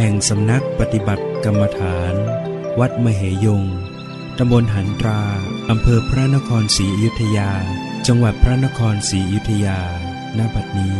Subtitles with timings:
[0.00, 2.14] แห่งสำนักปฏิบัติกรรมฐาน
[2.80, 3.64] วัดมเหยง
[4.38, 5.22] ตำบลหันตรา
[5.70, 7.52] อำเภอพระนครศรีอยุธยา
[8.06, 9.80] จังหวัดพระนครศรีอยุธยา
[10.38, 10.98] ณ บัดนี้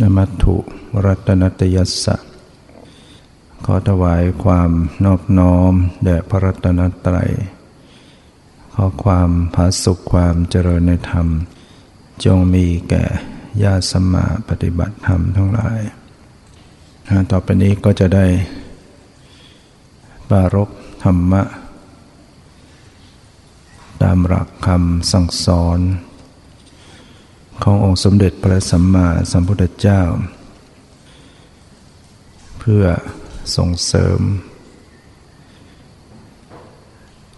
[0.00, 0.56] นมัตถุ
[1.04, 2.33] รัตนตยัสสะ
[3.74, 4.70] อถวายความ
[5.04, 5.72] นอบน้อม
[6.04, 7.32] แด่พระรัตนตรัย
[8.74, 11.26] ขอความผาสุขความเจริญในธรรม
[12.24, 13.04] จงมีแก่
[13.62, 15.80] ญาติสมมาปฏิบัติธรรมทั้งหลาย
[17.30, 18.26] ต่อไปนี้ก็จะได้
[20.28, 20.68] ปรารบ
[21.04, 21.42] ธรรมะ
[24.02, 25.80] ตามหลักคำสั่งสอน
[27.62, 30.02] ขององค์สมเด็จพระสัมมาสัมพุทธเจ้า
[32.60, 32.84] เพื่อ
[33.56, 34.20] ส่งเสริม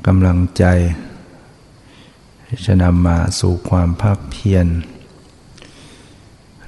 [0.06, 0.64] กำลังใจ
[2.46, 4.66] ที่จะนำมาสู่ความภาคเพียร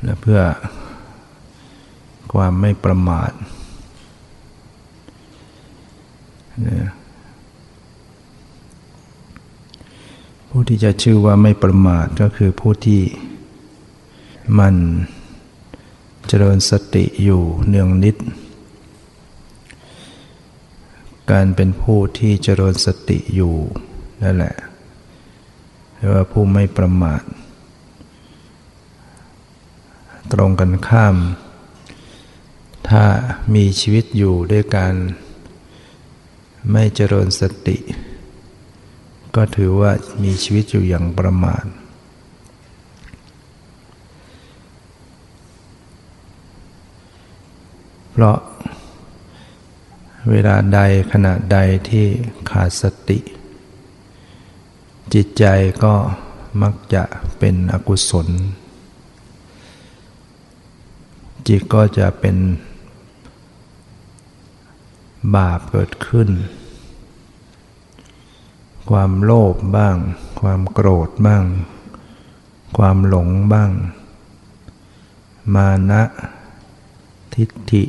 [0.03, 0.41] และเพื่อ
[2.33, 3.33] ความไม่ประมาท
[10.49, 13.03] ผู้ที่จะชื่อว่าไม่ประมาทก็คือผู้ที่
[14.59, 14.75] มัน
[16.27, 18.17] เจริญสติอยู่เนืองนิด
[21.31, 23.55] การเป็นผู้ที่เจริญสติอยู่
[24.23, 24.55] นั่นแหละ
[25.95, 27.23] เรียกว่าผู้ไม่ประมาท
[30.33, 31.17] ตรงกันข้าม
[32.89, 33.05] ถ้า
[33.55, 34.95] มีชีวิตอยู่ด้วยการ
[36.73, 37.77] ไม่เจริญสติ
[39.37, 41.65] ก็ถือว่ามีชีวิตอยู่อย่างประมาท
[48.11, 48.39] เพราะ
[50.31, 50.81] เวลาใด
[51.13, 51.59] ขณะใด
[51.89, 52.07] ที่
[52.51, 53.19] ขาดสติ
[55.15, 55.45] จิตใจ
[55.85, 55.95] ก็
[56.63, 57.05] มักจะ
[57.39, 58.29] เป็นอกุศล
[61.49, 62.37] จิตก็จะเป็น
[65.37, 66.29] บาปเกิดขึ้น
[68.91, 69.97] ความโลภบ้าง
[70.41, 71.45] ความโกรธบ้าง
[72.77, 73.71] ความหลงบ้าง
[75.55, 76.03] มานะ
[77.35, 77.85] ทิฏฐิ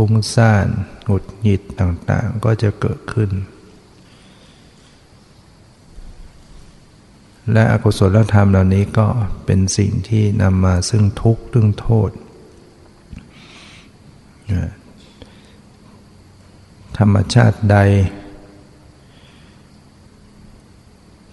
[0.00, 0.66] ฟุ้งซ่าน
[1.06, 3.30] หงุดหงิดต่างๆ ก็จะเกิดขึ้น
[7.52, 9.06] และอกุศลธรรมเหล่านี้ก็
[9.44, 12.10] เป็นสิ่งที่นำมาซึ่งทุกข์ซึ่งโทษ
[16.98, 17.78] ธรรมชาติใด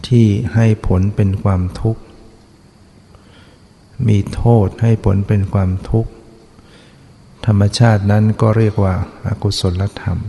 [0.08, 2.02] ที่ให้ผลเป็นความทุกข์
[4.08, 6.12] มีโทษให้ผลเป็นความทุกข์
[7.46, 8.94] ธรรมชาตินั้นก็เรียกว่า
[9.26, 10.20] อากุศลธรรม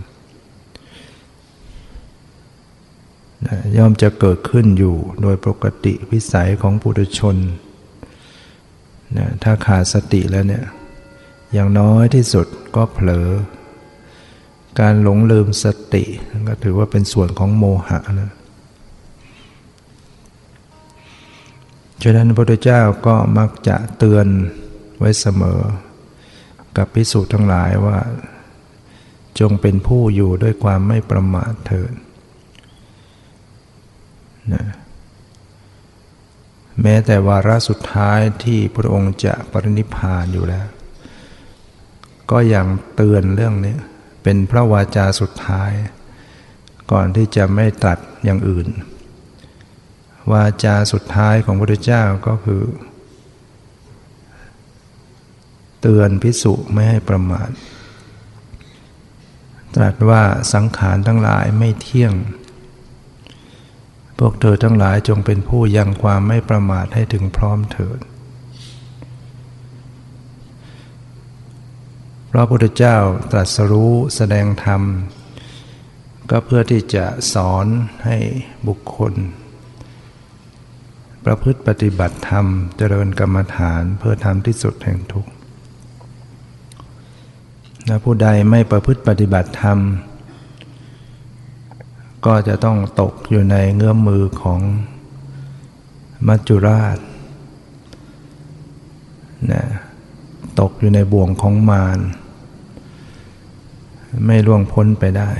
[3.76, 7.36] ย่อมจะเกิดขึ้นอยู่โดยปกติวิสัยของปุถุชน
[9.42, 10.64] ถ้าขาดสติแล้วเนี่ย
[11.52, 13.28] อย่างน้อยที่สุดก็เผลอ
[14.80, 16.04] การหลงลืมสติ
[16.48, 18.32] ก็ถือว่าเป็นส่วนของโมหะนะ
[22.02, 24.26] ฉะนั้นพระพุทธเจ้าก็มักจะเตือน
[24.98, 25.60] ไว้เสมอ
[26.76, 27.98] กับพิสูจน์ทั้งหลายว่า
[29.40, 31.92] จงเป็นผู้อยู่ด้วยความไม่ประมาทเถิด
[34.54, 34.64] นะ
[36.82, 40.66] แม้แต่วาระสุดท้ายที่พระองค์จะปรินิพานอยู่แล้ว
[42.30, 43.76] ก็ยังเตือนเรื่องนี้
[44.22, 45.72] เป็นพระวาจาสุดท้าย
[46.92, 48.68] ก่อนที่จะไม่ตัดอย่างอื่น
[50.32, 52.62] วาจาสุดท้ายของพระพุทธเจ้าก็คือ
[55.88, 57.50] เตือนพิสุไม่ให้ประมาท
[59.74, 60.22] ตรัสว่า
[60.52, 62.14] สังขารทั้งหลายไม่เที่ยง
[64.18, 68.00] พวกเธอทั้งหลายจงเป็นผู้ยังความไม่ประมาทให้ถึงพร้อมเถิด
[72.26, 72.96] เพราะพระพุทธเจ้า
[73.32, 74.82] ตรัสรู้แสดงธรรม
[76.30, 77.04] ก็เพื่อที่จะ
[77.34, 77.66] สอน
[78.04, 78.18] ให้
[78.68, 79.14] บุคคล
[81.24, 82.46] ประพฤติปฏิบัติธรรม
[82.76, 85.35] เจริญกรรมฐานเพื่อทำที่สุดแห่งทุกข์
[87.88, 89.78] นะผู้ใดไม่ประพฤติปฏิบัติธรรม
[92.26, 94.60] ก็จะต้องตกอยู่ในเงื้อมมือของ
[96.26, 96.98] มัจจุราช
[99.52, 99.62] นะ
[100.60, 101.98] ตกอยู่ในบ่วงของมาร
[104.26, 105.30] ไม่ล่วงพ้นไปได้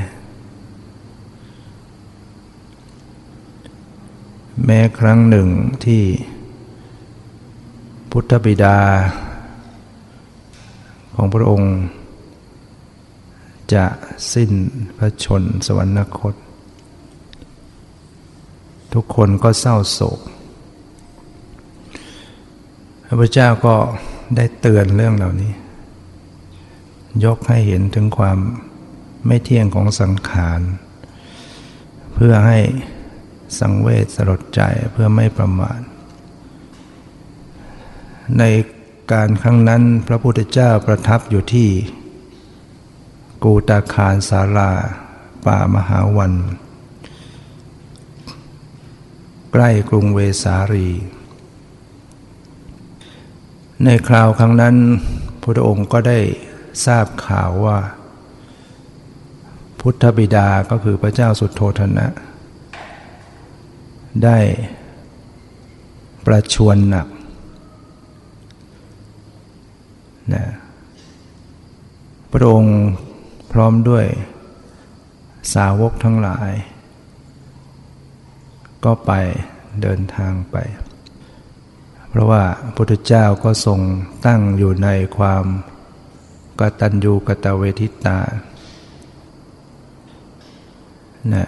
[4.65, 5.49] แม้ครั้งหนึ่ง
[5.85, 6.03] ที่
[8.11, 8.79] พุทธบิดา
[11.15, 11.75] ของพระองค์
[13.75, 13.87] จะ
[14.33, 14.53] สิ้น
[14.97, 16.35] พระชนสวรรคต
[18.93, 20.21] ทุกคนก็เศร้าโศก
[23.05, 23.75] พระพุทธเจ้าก็
[24.37, 25.53] ได้เตือนเรื่องเหล่านี้
[27.25, 28.39] ยกให้เห็นถึงความ
[29.27, 30.61] ไม่เที่ยงของสังขาร
[32.15, 32.59] เพื่อให้
[33.59, 34.61] สังเวชสลดใจ
[34.93, 35.81] เพื่อไม่ประมาท
[38.39, 38.43] ใน
[39.13, 41.69] การครั้งนั้นพระพุทธเจ้าประทับอยู่ที่
[43.45, 44.71] กูตาคารสารา
[45.45, 46.33] ป่ามหาวัน
[49.53, 50.89] ใกล้กรุงเวสารี
[53.85, 54.77] ในคราวครั้งนั้น
[55.43, 56.19] พระองค์ก็ได้
[56.85, 57.79] ทราบข่าวว่า
[59.81, 62.07] พุทธบิดาก็คือพระเจ้าสุดโทธนะ
[64.25, 64.39] ได้
[66.27, 67.07] ประชวนหนัก
[70.35, 70.45] นะ
[72.33, 72.77] พระองค์
[73.59, 74.07] ร้อมด้วย
[75.55, 76.51] สาวกทั้งหลาย
[78.85, 79.13] ก็ไป
[79.83, 80.57] เดินทางไป
[82.09, 83.81] เพราะว่าพระพุทธเจ้าก็ทรง
[84.27, 85.45] ตั้งอยู่ในความ
[86.61, 88.19] กตัญญูกตเวทิตา
[91.35, 91.47] นะ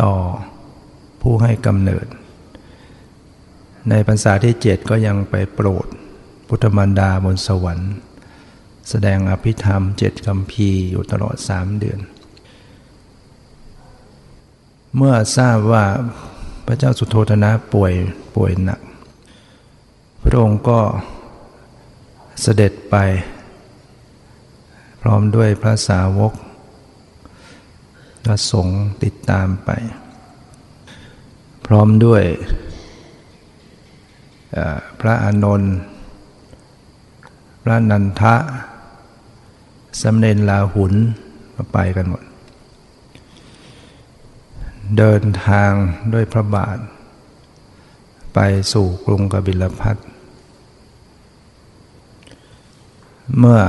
[0.00, 0.12] ต่อ
[1.22, 2.06] ผู้ให้กำเนิด
[3.88, 5.86] ในพรรษาที่เจ็ดก็ยังไปโปรด
[6.48, 7.92] พุทธมารดาบนสวรรค์
[8.90, 12.00] แสดงอภิธรรมเจ็ดคำพีอยู่ตลอดสามเดือน
[14.96, 15.84] เมื่อทราบว่า
[16.66, 17.92] พระเจ้าสุโธธนะป่วย
[18.34, 18.80] ป่วยหนัก
[20.22, 20.80] พระองค์ก็
[22.42, 22.96] เสด็จไป
[25.02, 26.32] พร้อมด้วยพระสาวก
[28.24, 29.70] พระสงฆ์ติดตามไป
[31.66, 32.22] พร้อมด้วย
[35.00, 35.74] พระอานนท์
[37.62, 38.36] พระนันทะ
[40.02, 40.92] สำเร็จลาหุน
[41.54, 42.24] มาไปกันหมด
[44.98, 45.72] เดินทาง
[46.12, 46.78] ด้วยพระบาท
[48.34, 48.38] ไป
[48.72, 49.96] สู่กรุงกบิลพัท
[53.38, 53.60] เมื่อ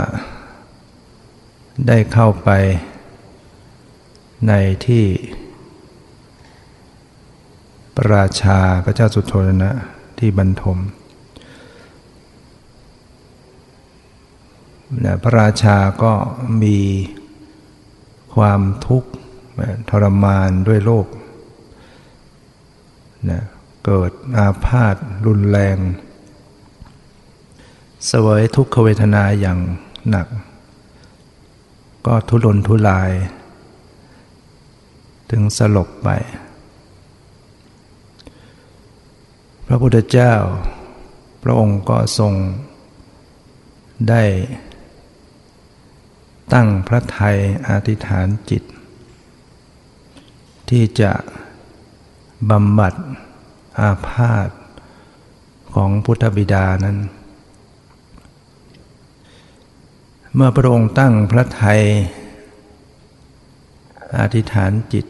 [1.87, 2.49] ได้เข้าไป
[4.47, 4.53] ใน
[4.85, 5.05] ที่
[7.95, 9.33] ประราชาพระเจ้าสุโธ
[9.63, 9.71] นะ
[10.19, 10.77] ที่บรรทม
[15.05, 16.13] นะพระราชาก็
[16.63, 16.77] มี
[18.35, 19.09] ความทุกข์
[19.89, 21.07] ทรมานด้วยโรค
[23.29, 23.41] นะ
[23.85, 24.95] เกิดอาพาธ
[25.27, 25.77] รุนแรง
[28.07, 29.59] เสวยทุกขเวทนาอย่าง
[30.09, 30.27] หนัก
[32.05, 33.11] ก็ทุรนทุราย
[35.31, 36.09] ถึงสลบไป
[39.67, 40.33] พระพุทธเจ้า
[41.43, 42.33] พระองค์ก็ทรง
[44.09, 44.23] ได้
[46.53, 47.37] ตั้งพระไทย
[47.67, 48.63] อธิษฐานจิต
[50.69, 51.11] ที่จะ
[52.49, 52.93] บำบัด
[53.79, 54.49] อาพาธ
[55.73, 56.97] ของพุทธบิดานั้น
[60.35, 61.81] เมื่อพระองค์ตั้งพระไทย
[64.19, 65.05] อธิษฐานจิต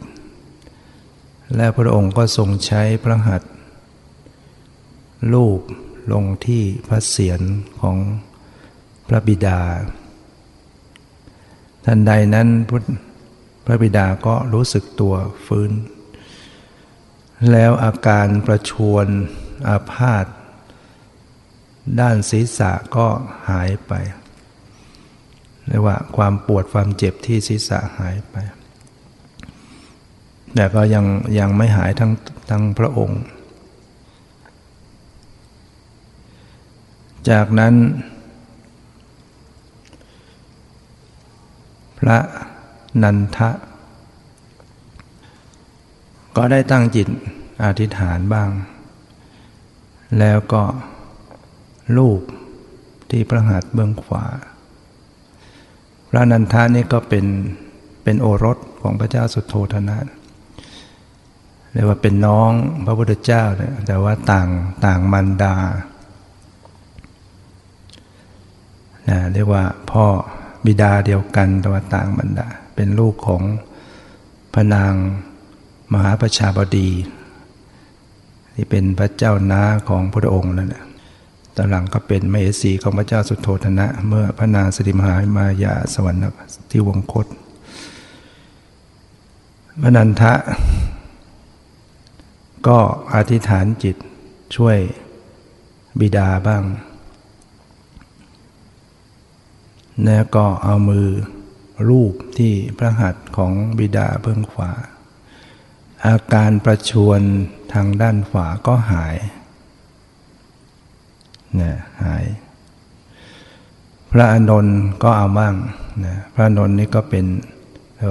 [1.55, 3.53] และพระองค์ก็ทรงใช้พระหัตถ์
[5.33, 5.61] ลูบ
[6.11, 7.41] ลงที่พระเศียร
[7.79, 7.97] ของ
[9.07, 9.59] พระบิดา
[11.89, 12.83] ทันใดนั้นพุทธ
[13.65, 15.15] พระบิดาก็รู้สึกตัว
[15.45, 15.71] ฟื้น
[17.51, 19.07] แล้วอาการประชวน
[19.67, 20.25] อาพาธ
[21.99, 23.07] ด้านศีรษะก็
[23.49, 23.93] หายไป
[25.67, 28.35] เรียกว่าความปวดความเจ็บที่ศีรษะหายไป
[30.55, 31.05] แต่ก็ยัง
[31.39, 32.11] ยังไม่หายทั้ง
[32.49, 33.21] ทั้งพระองค์
[37.29, 37.73] จากนั้น
[41.99, 42.17] พระ
[43.03, 43.49] นันทะ
[46.35, 47.07] ก็ได้ตั้งจิต
[47.63, 48.49] อธิษฐานบ้าง
[50.19, 50.63] แล้วก็
[51.97, 52.21] ลูก
[53.09, 54.25] ที่พระหัตถ์เบื้องขวา
[56.09, 57.25] พระนันทะนี่ก็เป็น
[58.03, 59.97] เป็นโอรสของพระเจ้าสุโธธนะ
[61.73, 62.51] เรียกว่าเป็นน้อง
[62.85, 64.47] พระพุทธเจ้าเนี่ยแต่ว่าต่าง
[64.85, 65.55] ต่างมันดา
[69.09, 70.05] นะเรียกว่าพ่อ
[70.67, 73.43] บิดาเดียวกันแต่ว่าต่างบรรดา เป็นลูกของ
[74.53, 74.93] พระนาง
[75.93, 76.89] มหาประชาบดี
[78.53, 80.83] ที่เป็นพระเจ้าน้าของพระองค์นั่นแหละ
[81.55, 86.21] ตอนหลังก็เป็นมเหสีของพระเจ้าสุโธธนะ เมื่อพระนางสิริมหามายาสวรรค์
[86.69, 87.27] ที่วงคต
[89.81, 90.33] พระนันทะ
[92.67, 92.79] ก็
[93.13, 93.95] อธิษฐานจิต
[94.55, 94.77] ช่วย
[95.99, 96.63] บิดาบ้าง
[100.05, 101.07] แล้วก็เอามือ
[101.89, 104.71] รูปที่พระหัตถ์ของบิดาเบื้องขวา
[106.05, 107.21] อาการประชวน
[107.73, 109.17] ทางด้านขวาก็หาย
[111.59, 111.73] นะ
[112.03, 112.25] หาย
[114.11, 115.55] พระอนนท์ก็เอาบ้าง
[116.05, 117.25] นะพระอนนท์นี่ก็เป็น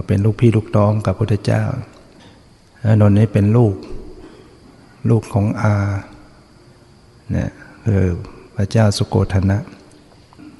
[0.06, 1.64] เป็นลูกพี่ลูกน้องกับพระพุทธเจ้า
[2.80, 3.74] พระอานนท์นี่เป็นลูก
[5.10, 5.74] ลูกของอา
[7.30, 7.50] เนี่ย
[7.84, 8.04] คือ
[8.56, 9.58] พระเจ้าสุโกธนะ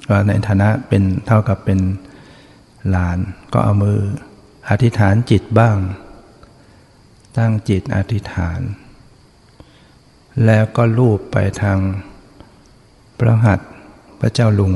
[0.07, 1.79] ก็ในฐานะเป็นเท่ากับเป็น
[2.89, 3.17] หลาน
[3.53, 3.99] ก็เอามือ
[4.69, 5.77] อธิษฐานจิตบ้าง
[7.37, 8.59] ตั้งจิตอธิษฐาน
[10.45, 11.79] แล้วก็ลูบไปทาง
[13.17, 13.69] พระหัตถ์
[14.19, 14.73] พระเจ้าลุง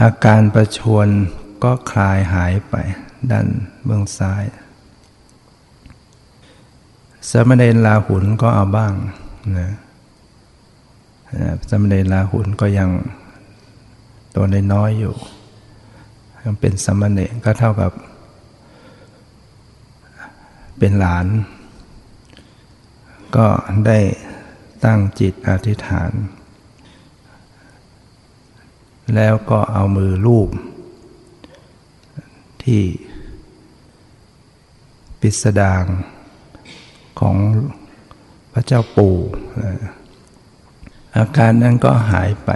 [0.00, 1.08] อาการประชวน
[1.64, 2.74] ก็คลายหายไป
[3.30, 3.46] ด้าน
[3.84, 4.44] เบื้องซ้าย
[7.30, 8.92] สมณเณรลาหุนก็เอาบ้าง
[9.58, 9.70] นะ
[11.70, 12.90] สมณเณรลาหุนก็ยัง
[14.34, 15.14] ตัวน้อยอยู่
[16.42, 17.92] ยังเป็นสมณเณรก็เท่ากับ
[20.78, 21.26] เป็นหลาน
[23.36, 23.46] ก็
[23.86, 23.98] ได้
[24.84, 26.12] ตั้งจิตอธิษฐาน
[29.14, 30.50] แล้วก็เอามือลูบ
[32.62, 32.82] ที่
[35.20, 35.84] ปิสดาง
[37.20, 37.36] ของ
[38.52, 39.16] พระเจ้าปู่
[41.16, 42.50] อาการนั้นก็หายไป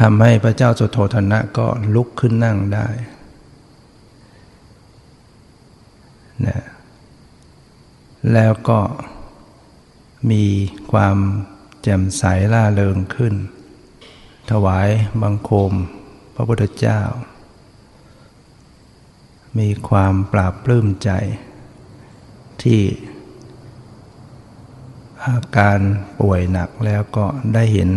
[0.00, 2.88] ทำให้พระเจ้าสุโธธนะก็ลุกขึ้นนั่งได้
[6.46, 6.60] นะ
[8.32, 8.80] แล้วก็
[10.30, 10.44] มี
[10.92, 11.16] ความ
[11.82, 13.34] แจ่มใสล่าเริงขึ้น
[14.50, 14.88] ถวาย
[15.22, 15.72] บังคม
[16.34, 17.00] พระพุทธเจ้า
[19.58, 21.10] มีความปราบปลื้มใจ
[22.62, 22.80] ที่
[25.24, 25.78] อาการ
[26.20, 27.90] ป่วยหนักแล้วก็ได้เห็น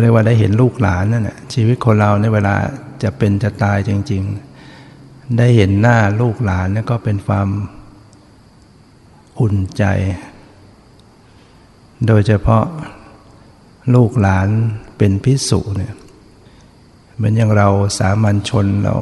[0.00, 2.54] เรียกว่าได้เห็นลูกหลานนั่นแหละชีวิตคนเราในเวลา
[3.02, 4.22] จะเป็นจะตายจริง
[4.78, 7.48] ๆ ได้เห็นหน้าลูกหลานนี่ก็เป็นความ
[9.40, 9.84] อุ่นใจ
[12.06, 12.64] โดยเฉพาะ
[13.94, 14.48] ลูกหลาน
[14.98, 15.94] เป็นพิสุเนี่ย
[17.14, 17.68] เหมือนอย่างเรา
[17.98, 18.94] สามัญชนเรา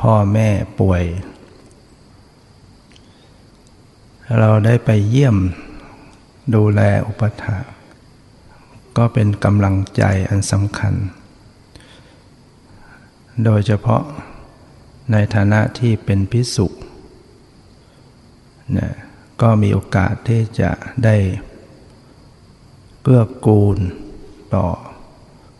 [0.00, 0.48] พ่อแม่
[0.80, 1.02] ป่วย
[4.38, 5.36] เราได้ไปเยี่ยม
[6.54, 7.56] ดูแลอุปถา
[8.98, 10.94] ก็เป็นกำลังใจอันสำคัญ
[13.44, 14.02] โดยเฉพาะ
[15.12, 16.66] ในฐานะที่เป็นพิสุ
[18.76, 18.92] นี่ย
[19.42, 20.70] ก็มีโอกาสที่จะ
[21.04, 21.16] ได้
[23.02, 23.78] เกื้อกูล
[24.54, 24.66] ต่อ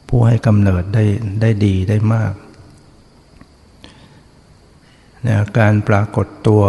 [0.09, 1.05] ผู้ให้กำเนิดได้
[1.41, 2.35] ได้ดีได้มาก
[5.27, 5.29] น
[5.59, 6.63] การปรากฏตัว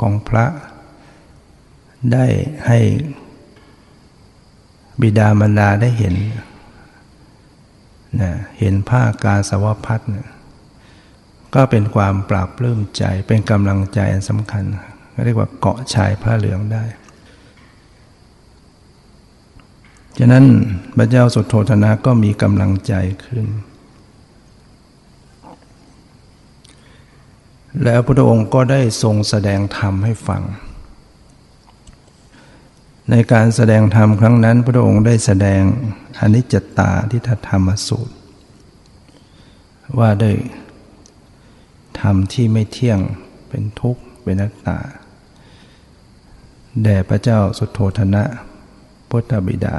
[0.00, 0.46] ของพระ
[2.12, 2.26] ได้
[2.66, 2.80] ให้
[5.00, 6.14] บิดามารดาได้เห็น
[8.20, 10.28] นะเห็นผ้ากาสาวพัดนะ
[11.54, 14.64] ก็เป็นความปราบปลื้มใจเป็นกำลังใจอันสำคัญ
[15.24, 16.84] เรียกว่าเกาะชายผ้าเหลืองได้
[20.18, 20.44] ฉะนั้น
[20.96, 23.46] พระเจ้าสุโธธนะก็มีกำลังใจขึ้น
[27.84, 30.42] แล้วพระองค์ก็ได้ทรงแสดงธรรมให้ฟัง
[33.10, 35.62] ในการแสดงธรรมครั้งนั้น พระองค์ได้แสดง
[36.20, 38.14] อนิจจตาที่ธรรมสูตร
[39.98, 40.36] ว่าด้วย
[42.00, 43.00] ธรรมที่ไม่เที่ยง
[43.48, 44.78] เป็นทุกข์เป็นนัตตา
[46.82, 48.24] แด่พระเจ้าสุโธธนะ
[49.08, 49.78] พุทธบิดา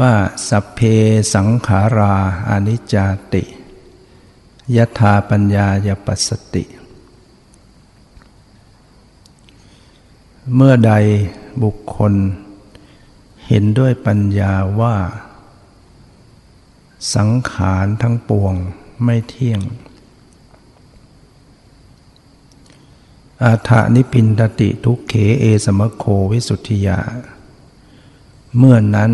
[0.00, 0.14] ว่า
[0.48, 0.80] สัพเพ
[1.34, 2.14] สังขารา
[2.50, 2.94] อนิจจ
[3.32, 3.44] ติ
[4.76, 6.64] ยถาปัญญายปัสสติ
[10.54, 10.92] เมื่อใด
[11.62, 12.12] บุคคล
[13.46, 14.96] เห็นด้วยปัญญาว่า
[17.14, 18.54] สังขารทั้งปวง
[19.04, 19.60] ไม่เที่ยง
[23.44, 27.00] อาถานิพินตติทุกเขเอสมโควิสุทธิยา
[28.56, 29.12] เมื่อนั้น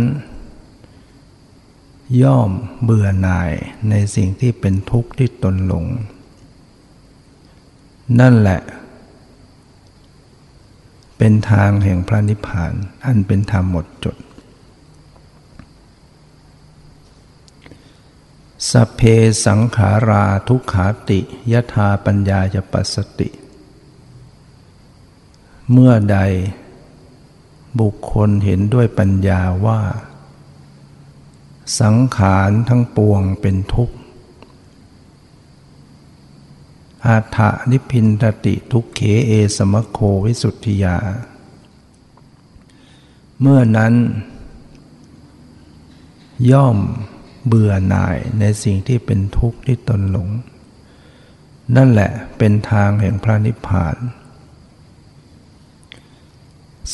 [2.23, 2.51] ย่อม
[2.83, 3.53] เบื่อหน่าย
[3.89, 5.87] ในสิ่งที่เป็นทุกข์ที่ตนหลง
[8.21, 8.61] นั่นแหละ
[11.19, 12.73] เป็นทางแห่งพระนิพพาน
[13.05, 14.17] อันเป็นธรรมหมดจด
[18.71, 19.01] สัพเพ
[19.47, 21.21] สังขาราทุกขาติ
[21.53, 23.29] ยถาปัญญาจะปัสสติ
[25.73, 26.19] เมื่อใด
[27.81, 29.81] บุคคลเห็นด้วยปัญญาว่า
[31.81, 33.98] สังขารทั้งปวงเป็นทุกข์
[37.09, 40.97] อาถะนิพินตติทุกเขเอสมโควิสุทธิยา
[43.41, 43.95] เมื่อนั้น
[46.51, 46.79] ย่อม
[47.47, 50.29] เบื่อหน่ายในสิ่งที่เป็นทุกข์ที่ตนหลง
[51.77, 53.97] นั่นแหละเป็นทางแห่งพระนิพพาน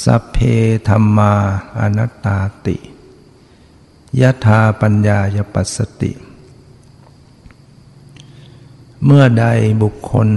[0.02, 0.38] สัพเพ
[0.88, 1.35] ธรรมา
[1.80, 2.76] อนัตตาติ
[4.21, 6.12] ยะธาปัญญายปัสสติ
[9.06, 9.46] เมื่อใด
[9.82, 10.28] บุคคล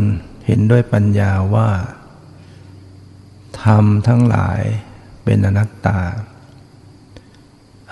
[0.46, 1.70] เห็นด้วยปัญญาว่า
[3.64, 4.62] ธรรมทั้งหลาย
[5.24, 6.02] เป็นอนัตตา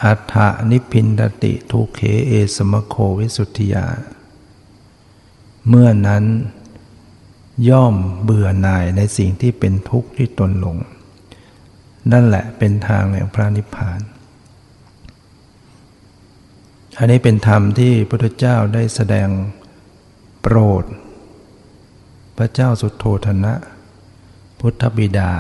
[0.04, 0.36] อัฏฐ
[0.72, 3.88] นิพินตติทุเขเอสมโควิสุทธิยา
[5.68, 6.24] เมื่อนั้น
[7.70, 10.78] ย่อมเบื่อหน่ายในสิ่งที่เป็นทุกข์ที่ตนหลง
[12.12, 14.00] นั่นแหละเป็นทางแห่งพระนิพพาน
[16.98, 19.28] อันนี้เป็นธรรมที่พระพุทธเจ้าได้แสดง
[20.48, 20.86] โปรด
[22.38, 23.54] พระเจ้าสุโธธนะ
[24.60, 25.32] พุทธบิดา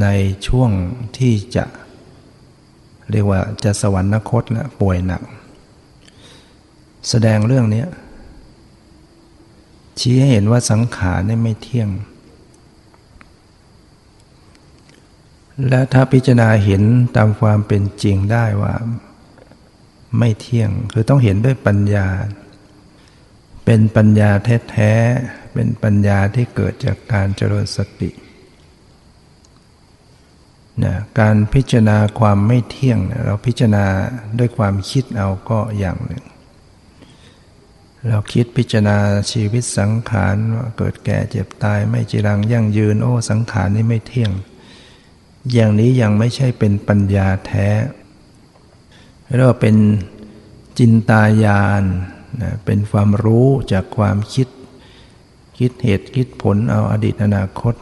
[0.00, 0.06] ใน
[0.46, 0.70] ช่วง
[1.18, 1.64] ที่จะ
[3.10, 5.22] เรียกว่าจะสวรรคตแล้วป่วยหนัก
[7.08, 7.84] แสดงเรื่องนี้
[9.98, 11.88] ชี้ให้เห็นว่าสังขารนี่ไม่เที่ยง
[15.68, 16.82] และถ้าพิจารณาเห็น
[17.16, 18.74] ตามความเป็นจริงได้ว่า
[20.18, 22.08] ไม่เที่ยง คือต้องเห็นด้วยปัญญา
[23.64, 24.30] เป็นปัญญา
[24.70, 28.10] แท้ๆ เป็นปัญญาที่เกิดจากการเจริญสติ
[30.84, 33.86] นะการพิจารณาความไม่เที่ยงเราพิจารณา
[34.38, 36.24] ด้วยความคิดเอาก็อย่างหนึ่ง
[38.08, 38.96] เราคิดพิจารณา
[39.32, 44.32] ชีวิตสังขารว่าเกิดแก่เจ็บตายไม่จีรังยั่งยืน โอ้สังขารนี้ไม่เที่ยง
[45.52, 47.68] อย่างนี้ยังไม่ใช่เป็นปัญญาแท้
[49.34, 49.76] เรียกว่าเป็น
[50.78, 51.84] จินตายาน
[52.42, 54.48] นะเป็นความรู้จากความคิด
[55.58, 57.74] คิดเหตุคิดผลเอาอดีตอนาคต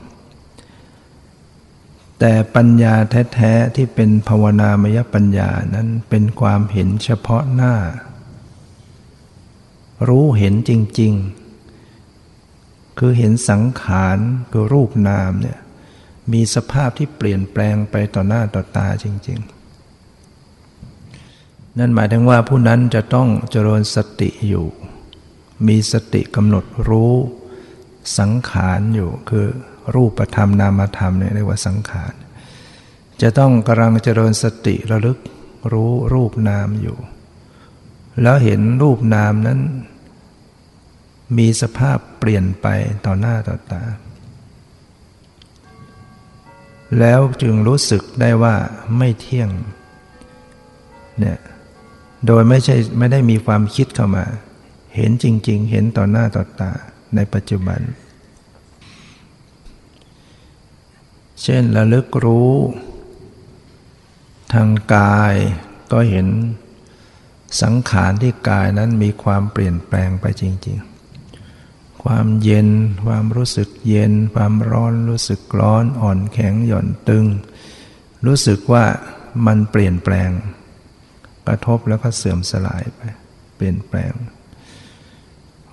[2.19, 2.95] แต่ปัญญา
[3.35, 7.75] แท้ๆที่เป็นภาวนามยปัญญานั้นเป็นความเห็นเฉพาะหน้า
[10.09, 11.13] รู้เห็นจริง
[12.01, 14.19] ๆ คือเห็นสังขาร
[14.51, 15.59] คือรูปนามเนี่ย
[16.33, 19.58] มีสภาพที่เปลี่ยนแปลงไปต่อหน้าต่อตาจริง ๆ
[21.79, 24.67] นั่นหมายถึงว่าผู้นั้นจะต้องเจริญสติอยู่
[25.67, 27.15] มีสติกำหนดรู้
[28.19, 29.47] สังขารอยู่คือ
[29.95, 32.15] รูปธรรมนามธรรมเนี่ยเรียกว่าสังขาร
[33.23, 35.19] จะต้องกำลังเจริญสติระลึก
[35.73, 36.99] รู้รูปนามอยู่
[38.23, 39.61] แล้วเห็นรูปนามนั้น
[41.39, 42.67] มีสภาพเปลี่ยนไป
[43.07, 43.85] ต่อหน้าต่อตา
[46.99, 48.55] แล้วจึงรู้สึกได้ว่า
[48.97, 49.51] ไม่เที่ยง
[51.19, 51.39] เนี่ย
[52.27, 54.27] โดยไม่ใช่ไม่ได้มีความคิดเข้ามา
[54.95, 56.73] เห็นจริง ๆ เห็นต่อหน้าต่อตา
[57.15, 57.81] ในปัจจุบัน
[61.43, 62.55] เช่นระลึกรู้
[64.53, 65.35] ทางกาย
[65.93, 66.27] ก็เห็น
[67.63, 70.79] สังขารที่กายนั้นมีความเปลี่ยนแปลงไปจริง
[71.41, 72.69] ๆ ความเย็น
[73.07, 77.25] ความรู้สึกเย็น ความร้อนรู้สึกร้อนอ่อนแข็งหย่อนตึง
[78.27, 78.85] รู้สึกว่า
[79.47, 80.31] มันเปลี่ยนแปลง
[81.49, 83.01] กระทบแล้วก็เสื่อมสลายไป
[83.57, 84.13] เปลี่ยนแปลง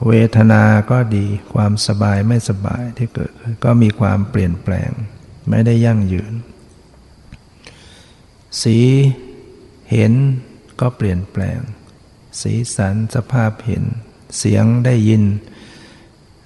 [0.07, 4.91] เวทนาก็ดีความสบายไม่สบายที่เกิดขึ้นก็มีความเปลี่ยนแปลง
[5.49, 6.33] ไม่ได้ยั่งยืน
[8.61, 8.77] สี
[9.91, 10.13] เห็น
[10.79, 11.59] ก็เปลี่ยนแปลง
[12.41, 13.83] สีสันสภาพเห็น
[14.38, 15.23] เสียงได้ยิน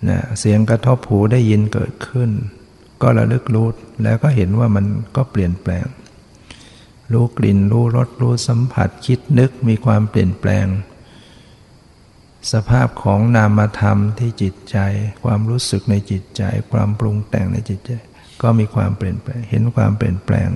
[0.09, 2.29] นะเสียงกระทบหูได้ยินเกิดขึ้น
[3.01, 3.67] ก็ระลึกรู้
[4.03, 5.85] แล้วก็เห็นว่ามันก็เปลี่ยนแปลง
[7.13, 10.67] รู้กลิ่นรู้รสรู้สัมผัสคิดนึกมีความเปลี่ยนแปลง
[12.52, 14.78] สภาพของนามธรรมที่จิตใจ
[15.24, 17.91] ความรู้สึกในจิตใจ ความปรุงแต่งในจิตใจ
[18.41, 20.50] ก็มีความเปลี่ยนแปลง เห็นความเปลี่ยนแปลง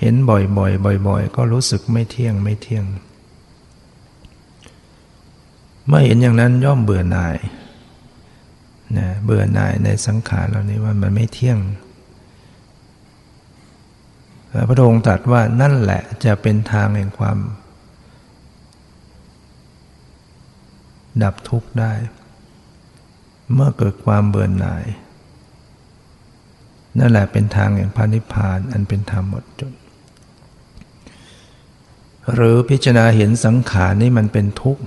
[0.00, 2.84] เห็นบ่อยๆ บ่อย ๆ ก็รู้สึกไม่เที่ยงไม่เที่ยง
[5.86, 7.36] เมื่อเห็นอย่างนั้นย่อมเบื่อหน่าย
[8.98, 11.58] นะเบื่อหน่ายในสังขารเหล่านี้ว่ามันไม่เที่ยง
[14.68, 17.38] พระองค์ตรัสว่านั่นแหละจะเป็นทางแห่งความ
[21.22, 21.92] ดับทุกข์ได้
[23.54, 24.84] เมื่อเกิดความเบื่อหน่าย
[26.98, 29.72] นั่นแหละเป็นทางแห่งพระนิพพานอันเป็นธรรมหมดจด
[32.34, 34.82] หรือพิจารณาเห็นสังขารนี่มันเป็นทุกข์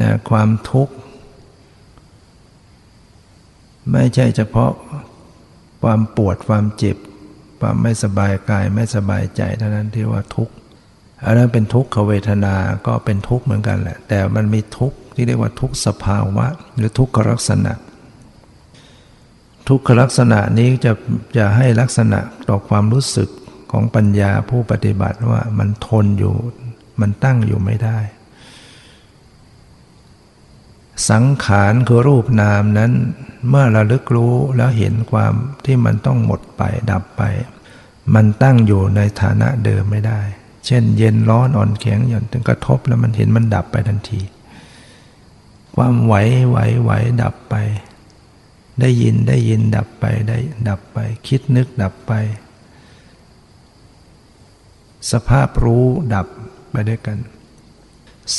[0.00, 0.94] นะความทุกข์
[3.92, 4.72] ไม่ใช่เฉพาะ
[5.82, 6.96] ความปวดความเจ็บ
[7.60, 10.54] ความไม่สบายกายไม่สบายใจเท่านั้นที่ว่าทุกข์
[11.24, 12.54] อันนั้นเป็นทุกขเวทนา
[12.86, 17.72] ก็เป็นทุกข์เหมือนกันแหละ แต่มันมีทุกข์ที่เรียกว่าทุกขสภาวะ หรือทุกขลักษณะ
[19.68, 20.92] ทุกขลักษณะนี้จะ
[21.36, 22.18] จะให้ลักษณะ
[22.48, 23.28] ต่อความรู้สึก
[23.72, 26.34] ของปัญญาผู้ปฏิบัติว่ามันทนอยู่
[27.00, 27.98] มันตั้งอยู่ไม่ได้
[31.10, 32.92] สังขารคือรูปนามนั้น
[33.48, 37.22] เมื่อระลึกรู้แล้วเห็นความที่มันต้องหมดไปดับไป
[38.14, 40.20] มันตั้งอยู่ในฐานะเดิมไม่ได้
[40.66, 44.20] เช่น เย็นร้อนอ่อนแข็งหย่อนถึงกระทบแล้วมันเห็นมันดับไปทันที
[45.76, 46.14] ความไหว
[46.48, 46.90] ไหวไหว
[47.22, 47.54] ดับไป
[48.80, 52.12] ได้ยินได้ยินดับไปได้ดับไป คิดนึกดับไป
[55.12, 56.26] สภาพรู้ดับ
[56.70, 57.18] ไปด้วยกัน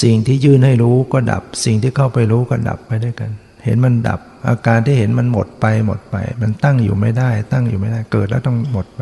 [0.02, 3.32] สิ่งที่ยื่นให้รู้ก็ดับ สิ่งที่เข้าไปรู้ก็ดับไปด้วยกัน
[3.66, 9.00] เห็นมันดับ อาการที่เห็นมันหมดไปหมดไป มันตั้งอยู่ไม่ได้ ตั้งอยู่ไม่ได้เกิดแล้วต้องหมดไป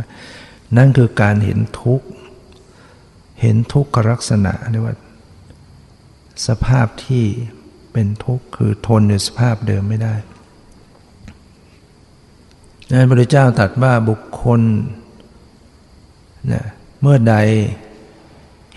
[0.78, 2.08] นั่นคือการเห็นทุกข์
[3.41, 4.96] เห็นทุกขลักษณะเรียกว่า
[6.48, 7.26] สภาพที่
[7.94, 10.15] เป็นทุกข์คือทนอยู่สภาพเดิมไม่ได้
[12.91, 14.62] นั้นพระเจ้าตรัสว่าบุคคล
[16.52, 16.63] นะ
[17.02, 17.36] เมื่อใด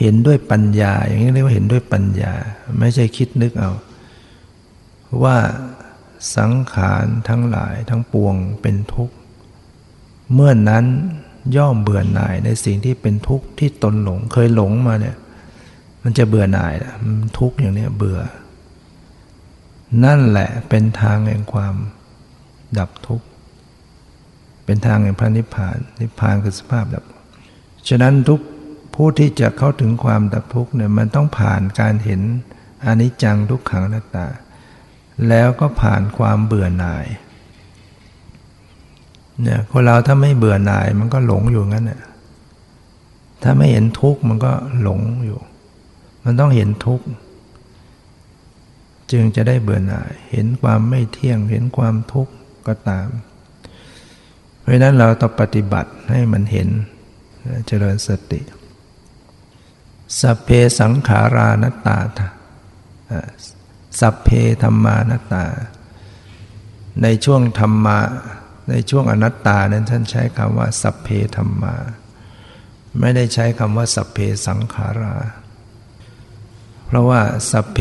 [0.01, 2.33] เห็นด้วยปัญญา อย่างนี้เรียกว่าเห็นด้วยปัญญา
[2.79, 3.73] ไม่ใช่คิดนึกเอา
[5.23, 5.37] ว่า
[6.37, 9.15] สังขารทั้งหลายทั้งปวงเป็นทุกข์
[10.35, 10.85] เมื่อนนั้น
[11.57, 15.17] ย่อมเบื่อหน่ายในสิ่งที่เป็นทุกข์ที่ตนหลงเคยหลงมาเนี่ย
[16.03, 18.19] มันจะเบื่อหน่ายมันทุกข์อย่างนี้เบื่อ
[20.05, 21.75] นั่นแหละเป็นทางแห่งความ
[22.79, 23.27] ดับทุกข์
[24.65, 27.05] เป็นทางแห่งพระนิพพาน นิพพานคือสภาพดับ
[27.89, 28.41] ฉะนั้นทุก
[28.95, 32.21] ผู้ที่จะเข้าถึงความดับทุกข์เนี่ยมันต้องผ่านการเห็น
[32.85, 34.27] อนิจจังทุกขังนัตตา
[35.29, 37.07] แล้วก็ผ่านความเบื่อหน่าย
[39.43, 42.03] เนี่ยคนเราถ้าไม่เบื่อหน่ายมันก็หลงอยู่งั้นเนี่ย
[43.43, 44.53] ถ้าไม่เห็นทุกข์มันก็
[44.83, 45.39] หลงอยู่
[46.25, 47.07] มันต้องเห็นทุกข์
[49.13, 52.33] จึงจะได้เบื่อหน่าย เห็นความไม่เที่ยงเห็นความทุกข์
[52.67, 53.09] ก็ตาม
[54.61, 56.69] เพราะนั้นเราต้องปฏิบัติให้มันเห็น
[57.67, 58.41] เจริญสติ
[60.21, 61.99] สัพเพสังขารานัตตา
[64.01, 64.29] สัพเพ
[64.63, 65.45] ธรรมานัตตา
[67.03, 67.99] ในช่วงธรรมะ
[68.71, 71.75] ในช่วงอนัตตานั้นท่านใช้คำว่า สัพเพธรรมา
[73.01, 75.17] ไม่ได้ใช้คำว่า สัพเพสังขารา
[76.87, 77.79] เพราะว่าสัพเพ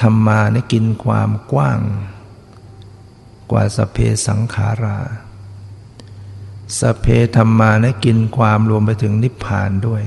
[0.00, 1.80] ธรรมานี่กินความกว้าง
[3.50, 4.98] กว่าสัพเพสังขารา
[6.80, 10.02] สัพเพธรรมานะกินความรวมไปถึงนิพพานด้วย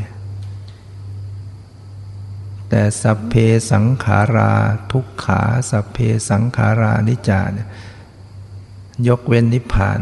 [2.75, 3.33] แต่สัพเพ
[3.71, 4.51] สังขารา
[4.91, 5.97] ทุกขาสัพเพ
[6.29, 7.67] สังขารานิจาเนี่ย
[9.07, 10.01] ยกเว้นนิพพาน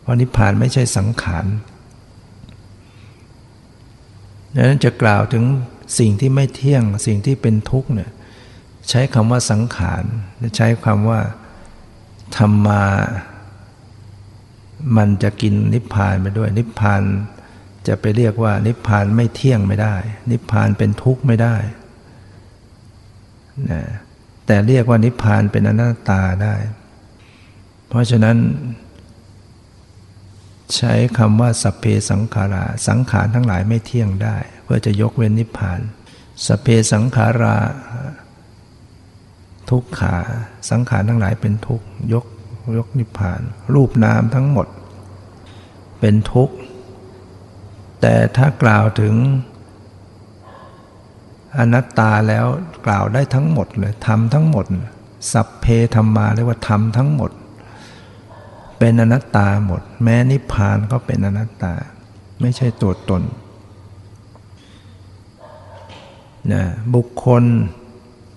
[0.00, 1.46] เพราะนิพพานไม่ใช่สังขาร
[4.54, 5.44] ดังนั้นจะกล่าวถึง
[5.98, 8.10] สิ่งที่ไม่เที่ยงสิ่งที่เป็นทุกข์เนี่ย
[8.88, 10.04] ใช้คำว่าสังขาร
[10.56, 11.20] ใช้คำว่า
[12.36, 12.84] ธรรมา
[14.96, 17.02] มันจะกินนิพพานไปด้วยนิพพาน
[17.90, 19.96] จะไปเรียกว่า นิพพานไม่เที่ยงไม่ได้
[20.30, 21.56] นิพพานเป็นทุกข์ไม่ได้
[23.70, 23.82] นะ
[24.46, 26.54] แต่เรียกว่านิพพานเป็นอนัตตาได้
[27.88, 28.36] เพราะฉะนั้น
[30.76, 35.80] ใช้คำว่าสัพเพสังขาราสังขารทั้งหลายไม่เที่ยงได้ เพื่อจะยกเว้นนิพพาน
[36.46, 37.56] สัพเพสังขารา
[39.70, 40.16] ทุกขา
[40.70, 42.26] สังขารทั้งหลายเป็นทุกข์ยก
[42.76, 43.40] ยกนิพพาน
[43.74, 44.66] รูปนามทั้งหมด
[46.00, 46.54] เป็นทุกข์
[48.00, 49.14] แต่ถ้ากล่าวถึง
[51.58, 52.46] อนัตตาแล้ว
[52.86, 54.64] กล่าวได้ทั้งหมดเลยทำทั้งหมด
[55.32, 57.30] สัพเพธรรมาเรียกว่าทำทั้งหมด
[58.78, 61.74] เป็นอนัตตาหมด แม้นิพพานก็เป็นอนัตตา
[62.40, 63.22] ไม่ใช่ตัวตน
[66.52, 66.62] นะ
[66.94, 67.44] บุคคล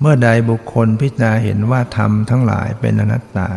[0.01, 3.49] เมื่อใดบุคคลพิจารณาเห็นว่าธรรมทั้งหลายเป็นอนัตตา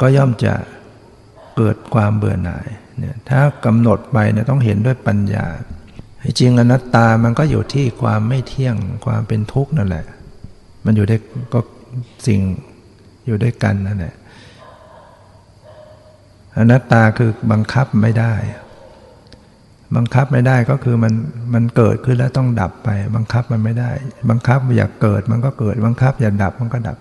[0.00, 0.54] ก็ย่อมจะ
[1.56, 5.46] เกิดความเบื่อหน่าย เนี่ยถ้ากำหนดไปเนี่ยต้องเห็นด้วยปัญญา
[6.38, 8.76] จริงอนัตตามันก็อยู่ที่ความไม่เที่ยง
[9.06, 10.04] ความเป็นทุกข์นั่นแหละ
[10.84, 11.16] มันอยู่ได้
[11.52, 11.60] ก็
[12.26, 12.40] สิ่ง
[13.26, 14.14] อยู่ด้วยกันนั่นแหละ
[16.58, 18.34] อนัตตาคือบังคับไม่ได้
[19.96, 21.14] บังคับไม่ได้ก็คือมัน
[21.54, 23.90] มันเกิดขึ้นแล้วต้องดับไป บังคับมันไม่ได้
[24.30, 26.96] บังคับอยากเกิดมันก็เกิด บังคับอยากดับมันก็ดับ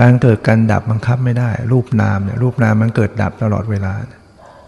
[0.00, 3.92] การเกิดการดับบังคับไม่ได้ รูปนามเนี่ยรูปนามมันเกิดดับตลอดเวลา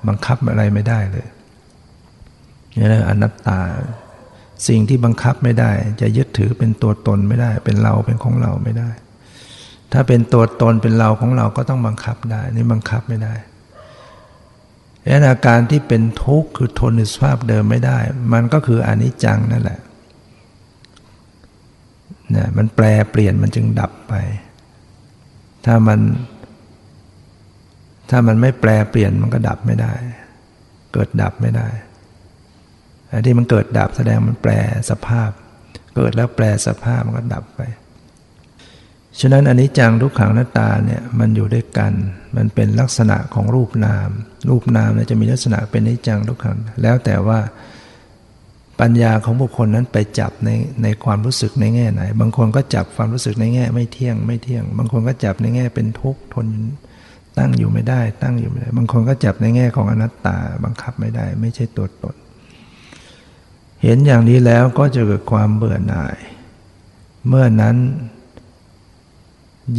[0.08, 1.26] บังคับอะไรไม่ได้เลย
[2.78, 3.58] นี่แหละอนัตตา
[4.68, 8.90] สิ่งที่บังคับไม่ได้ จะยึดถือเป็นตัวตนไม่ได้ เป็นเราเป็นของเราไม่ได้
[9.92, 13.34] ถ้าเป็นตัวตนเป็นเราของเราก็ต้องบังคับได้ นี่บังคับไม่ได้
[15.04, 17.98] และอาการที่เป็นทุกข์คือทนในสภาพเดิมไม่ได้
[18.32, 19.80] มันก็คืออนิจจังนั่นแหละ
[22.30, 24.14] เนี่ยมันแปลเปลี่ยนมันจึงดับไป
[25.64, 26.00] ถ้ามัน
[28.16, 29.94] ถ้ามันไม่แปลเปลี่ยนมันก็ดับไม่ได้
[30.92, 31.68] เกิดดับไม่ได้
[33.11, 34.53] อันที่มันเกิดดับแสดงมันแปล
[34.90, 35.31] สภาพ
[35.96, 37.61] เกิดแล้วแปลสภาพมันก็ดับไป
[39.20, 41.92] ฉะนั้นอันนี้จังทุกขังหน้าตาเนี่ยมันอยู่ด้วยกัน
[42.37, 44.09] มันเป็นลักษณะของรูปนาม
[44.50, 47.38] รูปนามเนี่ยจะมีลักษณะเป็นนิจังทุกขัง แล้วแต่ว่า
[48.81, 50.50] ปัญญาของบุคคลนั้นไปจับใน
[50.83, 56.46] ในความรู้สึกในแง่ไหน บางคนก็จับความรู้สึกในแง่ ไม่เที่ยงไม่เที่ยง บางคนก็จับในแง่เป็นทุกข์ทน
[57.38, 62.14] ตั้งอยู่ไม่ได้ ตั้งอยู่ไม่ได้ บางคนก็จับในแง่ของอนัตตา บังคับไม่ได้ ไม่ใช่ตัวตน
[63.83, 66.16] เห็นอย่างนี้แล้วก็จะเกิดความเบื่อหน่าย
[67.29, 67.77] เมื่อนั้น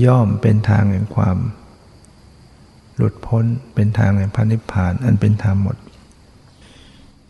[0.05, 1.37] ย่อมเป็นทางแห่งความ
[2.95, 5.77] หลุดพ้นเป็นทางแห่งพระนิพพาน อันเป็นธรรมหมด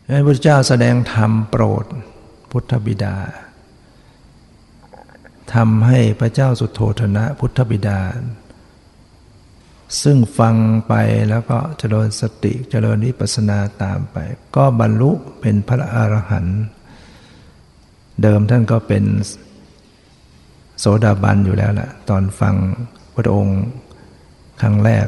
[0.08, 1.86] พระพุทธเจ้าแสดงธรรมโปรด
[2.52, 3.16] พุทธบิดา
[5.54, 8.00] ทำให้พระเจ้าสุโธธนะพุทธบิดา
[10.02, 10.56] ซึ่งฟัง
[10.88, 10.94] ไป
[11.30, 14.18] แล้วก็เจริญสติเจริญวิปัสสนาตามไป
[14.56, 16.62] ก็บรรลุเป็นพระอรหันต์
[18.22, 19.04] เดิมท่านก็เป็น
[20.80, 22.56] โสดาบันอยู่แล้วแหละตอนฟัง
[23.16, 23.60] พระองค์
[24.62, 25.08] ครั้งแรก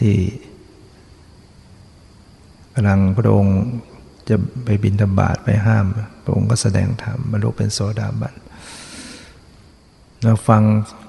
[0.00, 0.16] ที่
[2.74, 3.58] กำลังพระองค์
[4.28, 5.86] จะไปบินธบาตไปห้าม
[6.24, 8.34] พระองค์ก็แสดงธรรมบรรลุเป็นโสดาบัน
[10.22, 10.62] เราฟัง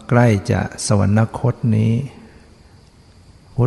[0.10, 1.92] ใกล้จะสวรรคตนี้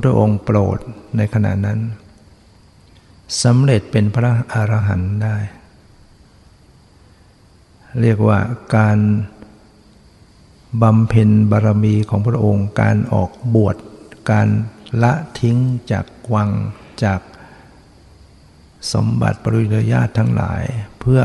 [0.05, 0.79] พระองค์โปรด
[1.17, 1.81] ในขณะนั้น
[3.43, 5.37] สำเร็จเป็นพระอรหันต์ได้
[8.01, 8.39] เรียกว่า
[8.77, 8.99] การ
[10.83, 13.77] บำเพ็ญบารมีของพระองค์ การออกบวช
[14.31, 14.49] การ
[15.03, 15.57] ละทิ้ง
[15.91, 16.51] จากวัง
[17.05, 17.21] จาก
[18.93, 20.63] สมบัติปริยญาติทั้งหลาย
[21.01, 21.23] เพื่อ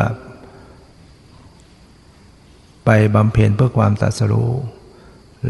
[2.85, 4.53] ไปบำเพ็ญเพื่อความตัดสรู้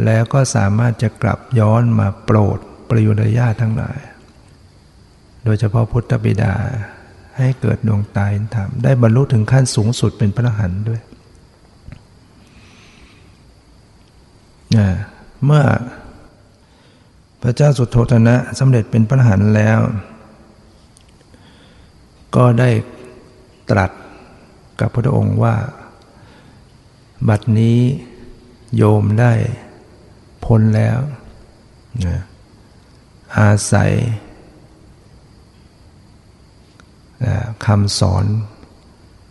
[0.04, 4.00] แล้วก็สามารถจะกลับย้อนมาโปรด ปริยญาตทั้งหลาย
[5.44, 6.54] โดยเฉพาะพุทธบิดา
[7.38, 11.02] ให้เกิดดวงตาเห็นธรรม ได้บรรลุถึงขั้นสูงสุดเป็นพระหันด้วย
[15.46, 15.64] เมื่อ
[17.42, 19.80] พระเจ้าสุโธทนะสำเร็จเป็นพระหันแล้ว
[22.36, 22.70] ก็ได้
[23.70, 23.92] ตรัส
[24.80, 25.56] กับพระองค์ว่า
[27.30, 27.80] บัดนี้
[28.76, 29.32] โยมได้
[30.46, 31.00] พ้นแล้ว
[32.06, 32.22] นะ
[33.36, 33.92] อาศัย
[37.66, 38.26] คำสอน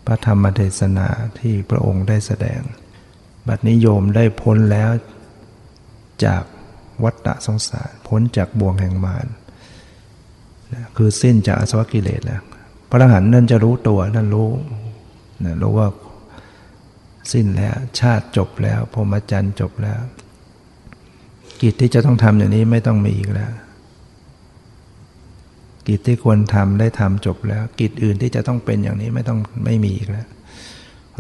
[0.07, 2.61] พระธรรมเทศนาที่พระองค์ได้แสดง
[3.47, 4.91] บัดนี้โยมได้พ้นแล้ว
[6.25, 6.43] จาก
[7.05, 9.27] วัฏฏะสงสาร พ้นจากบ่วงแห่งมาร
[10.97, 12.43] คือสิ้นจากอสวกิเลสแล้ว
[12.91, 14.51] พระอรหันต์นั่นจะรู้ตัวนั่นรู้
[15.45, 15.89] นะรู้ว่า
[17.33, 20.01] สิ้นแล้ว ชาติจบแล้วพรหมจรรย์จบแล้ว
[21.63, 23.53] กิจที่จะต้องทำอย่างนี้ไม่ต้องมีอีกแล้ว
[25.87, 30.29] กิจที่ควรทำได้ทำจบแล้ว กิจอื่นที่จะต้องเป็นอย่างนี้ไม่ต้องไม่มีอีกแล้ว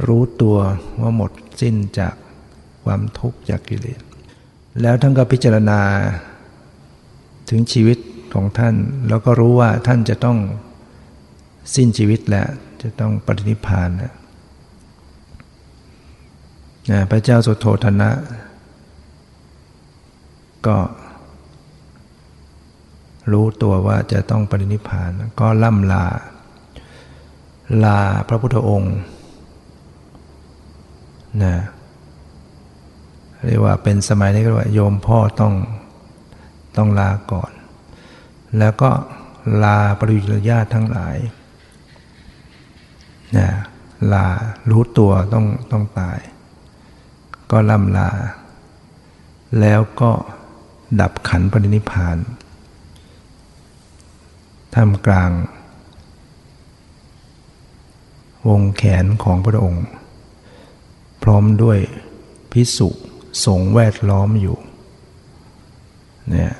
[0.06, 0.56] รู้ตัว
[1.00, 2.14] ว่าหมดสิ้นจาก
[2.84, 4.00] ความทุกข์จากกิเลส
[4.82, 5.80] แล้วท่านก็พิจารณา
[7.50, 7.98] ถึงชีวิต
[8.34, 8.74] ของท่าน
[9.08, 10.38] แล้วก็รู้ว่าท่านจะต้อง
[11.74, 12.48] สิ้นชีวิตแล้ว
[12.82, 14.12] จะต้องปฏินิพพานนะ
[17.10, 18.10] พระเจ้าสุโธธนะ
[20.66, 20.76] ก็
[23.32, 25.10] รู้ตัวว่าจะต้องปรินิพาน
[25.40, 26.04] ก็ล่ำลา
[27.84, 28.96] ลาพระพุทธองค์
[31.44, 31.56] นะ
[33.44, 35.54] เรียกว่าเป็นสมัยนี้ก็ว่าโยมพ่อต้อง
[36.76, 37.52] ต้องลาก่อน
[38.58, 38.90] แล้วก็
[39.62, 41.16] ลาปริยญาติทั้งหลาย
[43.36, 43.48] นะ
[44.12, 44.26] ลา
[44.70, 46.18] รู้ตัวต้องต้องตาย
[47.50, 48.10] ก็ล่ำลา
[49.60, 50.10] แล้วก็
[51.00, 52.16] ดับขันปรินิพาน
[54.78, 55.32] ท่ามกลาง
[58.48, 59.84] วงแขนของพระองค์
[61.22, 61.78] พร้อมด้วย
[62.52, 62.88] พิสุ
[63.44, 64.56] สงแวดล้อมอยู่
[66.30, 66.54] เนี่ย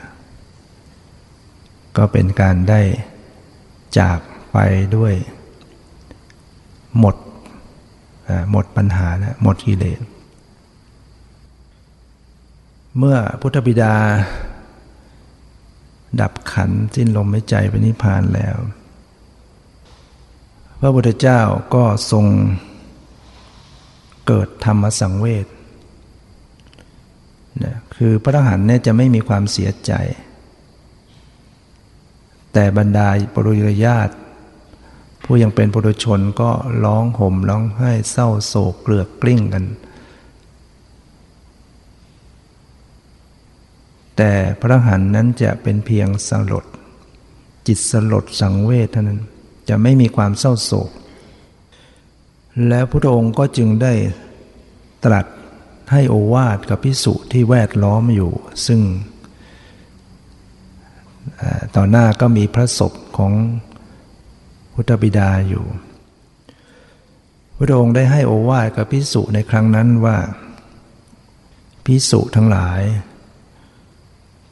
[1.96, 2.80] ก็เป็นการได้
[3.98, 4.18] จาก
[4.52, 4.58] ไป
[4.96, 5.14] ด้วย
[6.98, 7.16] หมด
[8.50, 10.00] หมดปัญหาแล้วหมดกิเลส
[12.98, 13.94] เมื่อพุทธบิดา
[16.20, 18.56] ดับขันสิ้นลมหายใจไปนิพพานแล้ว
[20.80, 21.40] พระพุทธเจ้า
[21.74, 22.26] ก็ทรง
[24.26, 25.46] เกิดธรรมสังเวช
[27.64, 29.92] นะคือพระทหารเนี่ยจะไม่มีความเสียใจ
[32.52, 34.14] แต่บรรดาปรุยญาติ
[35.24, 36.50] ผู้ยังเป็นปุถุชนก็
[36.84, 39.64] ร้องห่มร้องไห้เศร้าโศกเกลือกกลิ้งกัน
[44.16, 46.64] แต่พระหันนั้นจะเป็นเพียงสลด
[47.66, 49.20] จิตสลดสังเวชเท่านั้น
[49.68, 50.90] จะไม่มีความเศร้าโศก
[52.68, 53.94] แล้วพระองค์ก็จึงได้
[55.04, 55.26] ตรัส
[55.92, 58.32] ให้โอวาทกับพิสุที่แวดล้อมอยู่
[58.66, 58.80] ซึ่ง
[61.76, 63.32] ต่อหน้าก็มีพระศพของ
[64.72, 65.64] พุทธบิดาอยู่
[67.58, 70.16] พระองค์ได้ให้โอวาทกับพิสุในครั้งนั้นว่า
[71.86, 72.82] พิสุทั้งหลาย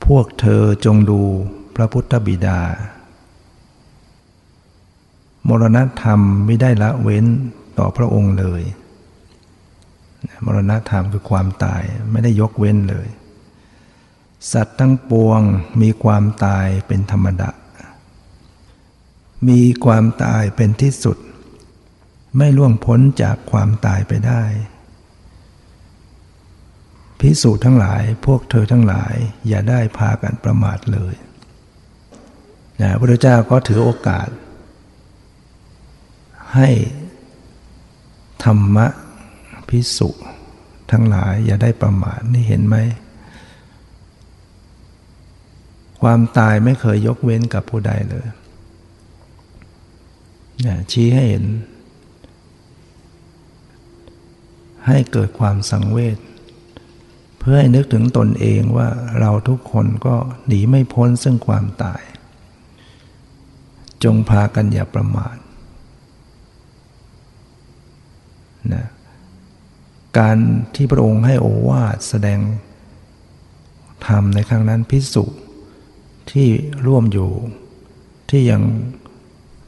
[0.06, 1.20] พวกเธอจงดู
[1.74, 2.60] พระพุทธบิดา
[5.48, 7.26] มรณธรรมไม่ได้ละเว้น
[7.78, 8.62] ต่อพระองค์เลย
[10.44, 13.08] มรณะธรรมคือความตายไม่ได้ยกเว้นเลย
[14.52, 15.40] สัตว์ทั้งปวง
[15.80, 17.50] มีความตายเป็นธรรมดา
[19.48, 21.18] มีความตายเป็นที่สุด
[22.36, 24.42] ไม่ล่วงพ้นจากความตายไปได้
[27.24, 29.14] พิสูจน์ทั้งหลาย พวกเธอทั้งหลาย
[29.48, 31.14] อย่าได้พากันประมาทเลย
[32.80, 34.28] นะพระเจ้าก็ถือโอกาส
[36.54, 36.68] ให้
[38.44, 38.86] ธรรมะ
[39.68, 40.08] พิสุ
[40.90, 42.76] ทั้งหลาย อย่าได้ประมาทนี่เห็นไหม
[46.02, 48.26] ความตายไม่เคยยกเว้นกับผู้ใดเลย
[50.64, 51.44] นี่ยชี้ให้เห็น
[54.86, 56.18] ให้เกิดความสังเวช
[57.46, 58.88] พื่อให้นึกถึงตนเองว่า
[59.20, 60.14] เราทุกคนก็
[60.46, 62.02] หนีไม่พ้นซึ่งความตาย
[64.04, 65.36] จงพากันอย่าประมาท
[68.72, 68.84] นะ
[70.18, 70.36] การ
[70.74, 72.40] ที่พระองค์ให้โอวาทแสดง
[74.06, 75.24] ธรรมในครั้งนั้นพิสุ
[76.30, 76.48] ที่
[76.86, 77.30] ร่วมอยู่
[78.30, 78.62] ที่ยัง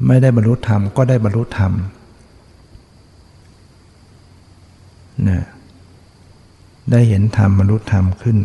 [0.07, 1.73] ไม่ได้บรรลุธรรมก็ได้บรรลุธรรม
[5.29, 5.45] นะ
[6.91, 8.39] ได้เห็นธรรมบรรลุธรรมขึ้น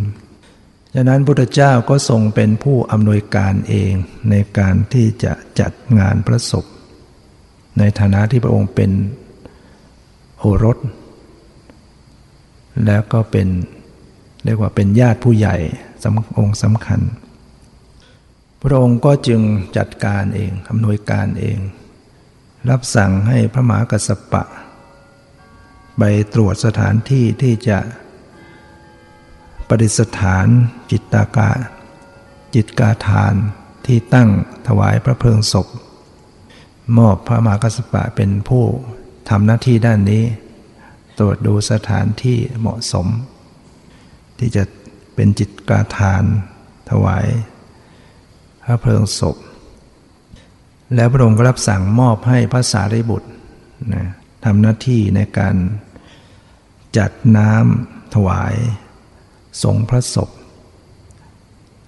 [0.93, 3.93] ดังนั้นพุทธเจ้าก็ทรงเป็นผู้อำนวยการเอง
[4.29, 6.65] ในการที่จะจัดงานพระศพ
[7.77, 8.91] ในฐานะที่พระองค์เป็น
[10.39, 10.77] โอรส
[12.85, 13.47] แล้วก็เป็น
[14.45, 15.57] เรียกว่าเป็นญาติผู้ใหญ่
[16.03, 16.05] ส
[16.37, 17.01] องค์สำคัญ
[18.61, 19.41] พระองค์ก็จึง
[19.77, 21.57] จัดการเองอำนวยการเอง
[22.69, 24.43] รับสั่งให้พระมหากัสสปะ
[25.97, 27.79] ไปตรวจสถานที่ที่จะ
[29.73, 30.47] ประดิษฐาน
[30.91, 31.51] จิตตากา
[32.55, 33.33] จิตกาทาน
[33.85, 34.29] ที่ตั้ง
[34.67, 35.67] ถวายพระเพลิงศพ
[36.97, 38.63] มอบพระมหากัสสปะเป็นผู้
[39.29, 40.23] ทำหน้าที่ด้านนี้
[41.19, 43.07] ตรวจดูสถานที่เหมาะสม
[44.39, 44.63] ที่จะ
[45.15, 46.23] เป็นจิตกาทาน
[46.89, 47.25] ถวาย
[48.63, 49.37] พระเพลิงศพ
[50.95, 53.29] แล้วพระองค์ก็รับสั่งมอบให้พระสารีบุตร
[53.93, 54.05] นะ
[54.45, 55.55] ทำหน้าที่ในการ
[56.97, 58.55] จัดน้ำถวาย
[59.63, 60.29] สงพระศพ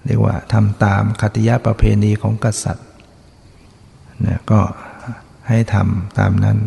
[0.04, 2.88] เรียกว่าทำตามคติยาประเพณีของกษัตริย์
[4.26, 4.60] นะก็
[5.48, 6.58] ให้ทำตามนั้น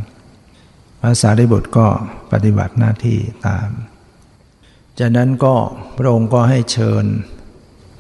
[1.01, 1.88] พระสารีบุตรก็
[2.31, 3.69] ปฏิบัติหน้าที่ตาม
[4.99, 5.55] จากนั้นก็
[5.97, 7.05] พระองค์ก็ให้เชิญ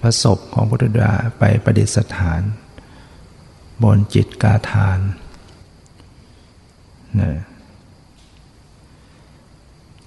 [0.01, 2.41] พระศพของพุทธดาไปประดิษฐาน
[3.83, 4.99] บนจิตกาทาน
[7.19, 7.31] นะ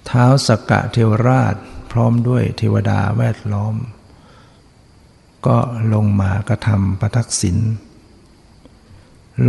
[0.05, 1.55] เท้าสกกะเทวราช
[1.91, 3.75] พร้อมด้วยเทวดาแวดล้อม
[5.47, 5.57] ก็
[5.93, 7.57] ลงมากระทำประทักษิณ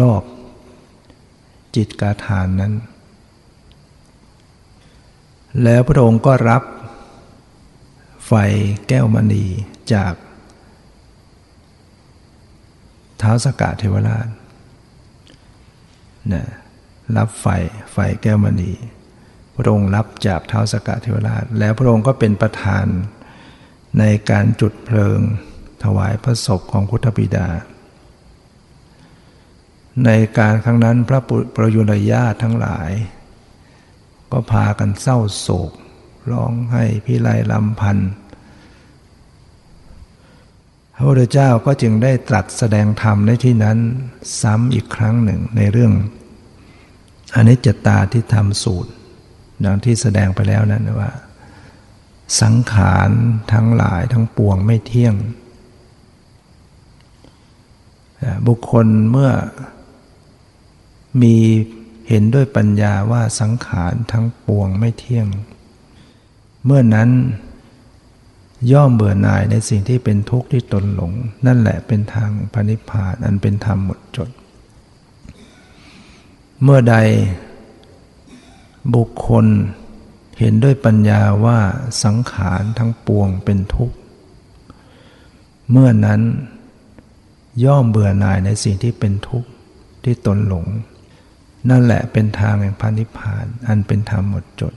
[0.00, 0.22] รอบ
[1.76, 2.72] จิตกาทานนั้น
[5.62, 6.62] แล้วพระองค์ก็รับ
[8.26, 8.32] ไฟ
[8.88, 9.44] แก้วมณี
[9.92, 10.14] จาก
[13.18, 14.28] เท้าสกาเทวราช
[16.32, 16.44] นะ
[17.16, 17.46] รับไฟ
[17.92, 18.72] ไฟแก้วมณี
[19.56, 22.86] พระองค์รับจากเท้าสกาเทวราช แล้วพระองค์ก็เป็นประธาน
[23.98, 25.20] ในการจุดเพลิง
[25.84, 27.48] ถวายพระศพของพุทธบิดา
[30.04, 31.20] ในการครั้งนั้นพระ
[31.56, 32.90] ประยุรญาติทั้งหลาย
[34.32, 35.70] ก็พากันเศร้าโศก
[36.30, 38.10] ร้องให้พิไรลำพันธ์
[40.94, 43.78] พระพุทธเจ้าก็จึงได้ตรัสแสดงธรรมในที่นั้น
[44.42, 45.92] ซ้ำอีกครั้งหนึ่งในเรื่อง
[47.34, 48.90] อนนี้จตาที่ทำสูตร
[49.64, 51.10] ดังที่แสดงไปแล้วนั้นว่า
[52.40, 53.10] สังขาร
[53.52, 55.14] ทั้งหลายทั้งปวงไม่เที่ยง
[58.46, 59.30] บุคคลเมื่อ
[61.22, 61.36] มี
[62.08, 65.26] เห็นด้วยปัญญาว่าสังขารทั้งปวงไม่เที่ยง
[66.64, 67.10] เมื่อนั้น
[68.72, 71.12] ย่อมเบื่อหน่ายในสิ่งที่เป็นทุกข์ที่ตนหลง
[71.46, 74.30] นั่นแหละเป็นทางพระนิพพานอันเป็นธรรมหมดจด
[76.62, 76.96] เมื่อใด
[78.94, 79.46] บุคคล
[80.38, 81.58] เห็นด้วยปัญญาว่า
[82.04, 83.96] สังขารทั้งปวงเป็นทุกข์
[85.70, 86.20] เมื่อนั้น
[87.64, 89.48] ย่อมเบื่อหน่ายในสิ่งที่เป็นทุกข์
[90.04, 90.66] ที่ตนหลง
[91.70, 94.74] นั่นแหละเป็นทางแห่งพระนิพพาน อันเป็นธรรมหมดจด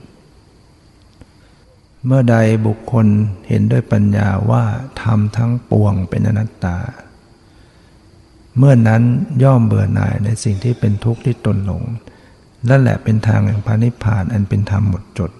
[2.04, 2.36] เมื่อใด
[2.66, 3.06] บุคคล
[3.48, 4.64] เห็นด้วยปัญญาว่า
[5.02, 6.78] ธรรมทั้งปวงเป็นอนัตตา
[8.58, 9.02] เมื่อนั้น
[9.42, 11.82] ย่อมเบื่อหน่ายในสิ่งที่เป็นทุกข์ที่ตนหลง
[12.70, 15.32] นั่นแหละเป็นทางแห่งพระนิพพานอันเป็นธรรมหมดจด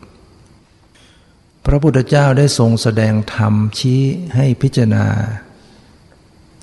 [1.66, 4.02] พระพุทธเจ้าได้ทรงแสดงธรรมชี้
[4.34, 5.06] ให้พิจารณา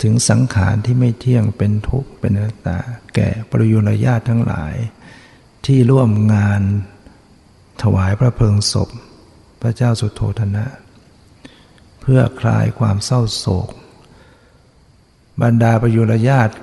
[0.02, 2.78] ถึงสังขารที่ไม่เที่ยงเป็นทุกข์เป็นอนัตตา
[3.14, 4.74] แก่ปริยุรญาติทั้งหลาย
[5.66, 6.62] ที่ร่วมงาน
[7.82, 8.88] ถวายพระเพลิงศพ
[9.60, 10.66] พระเจ้าสุโธธนะ
[12.00, 13.68] เพื่อคลายความเศร้าโศก
[15.42, 16.54] บรรดาประยุรญาติ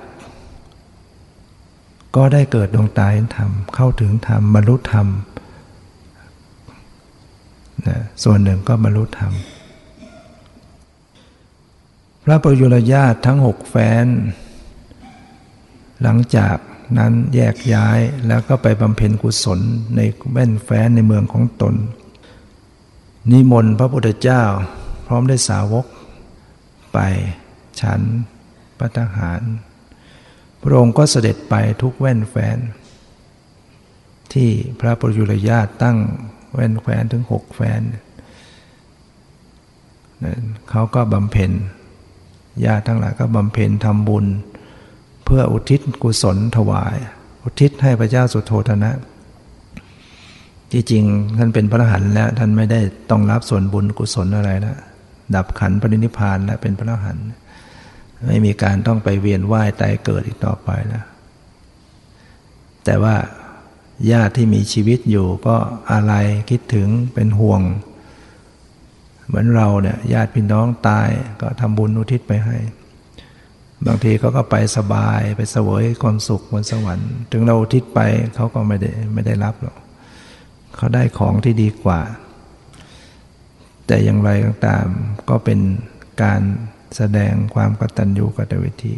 [2.16, 5.06] ก็ได้เกิดดวงตาเห็นธรรม เข้าถึงธรรมบรรลุธรรม
[7.86, 9.32] นะส่วนหนึ่งก็บรรลุธรรม
[12.24, 14.06] พระประยุรญาติทั้งหกแฟน
[16.02, 16.56] หลังจาก
[16.98, 19.60] นั้นแยกย้ายแล้วก็ไปบำเพ็ญกุศล
[19.96, 20.00] ใน
[20.32, 21.74] แว่นแฟนในเมืองของตน
[23.30, 24.42] นิมนต์พระพุทธเจ้า
[25.06, 25.86] พร้อมได้สาวก
[26.92, 26.98] ไป
[27.80, 28.00] ฉัน
[28.78, 29.40] ปัตหาร
[30.62, 32.58] พระองค์ก็เสด็จไปทุกแว่นแฟน
[34.32, 34.50] ที่
[34.80, 35.98] พระปรยุรญาตตั้ง
[36.54, 37.80] แว่นแฟนถึงหกแฟน
[40.70, 41.52] เขาก็บำเพ็ญ
[42.64, 44.26] ญาติทั้งหลายก็บำเพ็ญทำบุญ
[45.24, 46.96] เพื่ออุทิศกุศลถวาย
[47.42, 48.90] อุทิศให้พระเจ้าสุโธธนะ
[50.72, 51.04] ที่จริง
[51.38, 54.76] ท่านเป็นพระอรหันต์แล้วท่านไม่ได้ต้องรับส่วนบุญกุศลอะไรแล้ว
[55.34, 57.24] ดับขันปรินิพานแล้วเป็นพระอรหันต์
[58.26, 61.04] ไม่มีการต้องไปเวียนว่ายตายเกิดอีกต่อไปแล้ว
[62.84, 63.16] แต่ว่า
[64.10, 65.56] ญาติที่มีชีวิตอยู่ก็
[65.92, 66.14] อะไร
[66.50, 67.62] คิดถึงเป็นห่วง
[69.26, 71.08] เหมือนเราเนี่ยญาติพี่น้องตาย
[71.40, 72.58] ก็ทำบุญอุทิศไปให้
[73.86, 78.00] บางทีเขาก็ไปสบายไปเสวยความสุขบนสวรรค์ ถึงเราอุทิศไป
[78.34, 79.76] เขาก็ไม่ได้ไม่ได้รับหรอก
[80.76, 82.00] เขาได้ของที่ดีกว่า
[83.86, 84.86] แต่อย่างไรก็ตาม
[85.28, 85.60] ก็เป็น
[86.22, 86.42] การ
[86.96, 88.94] แสดงความกตัญญูกตเวที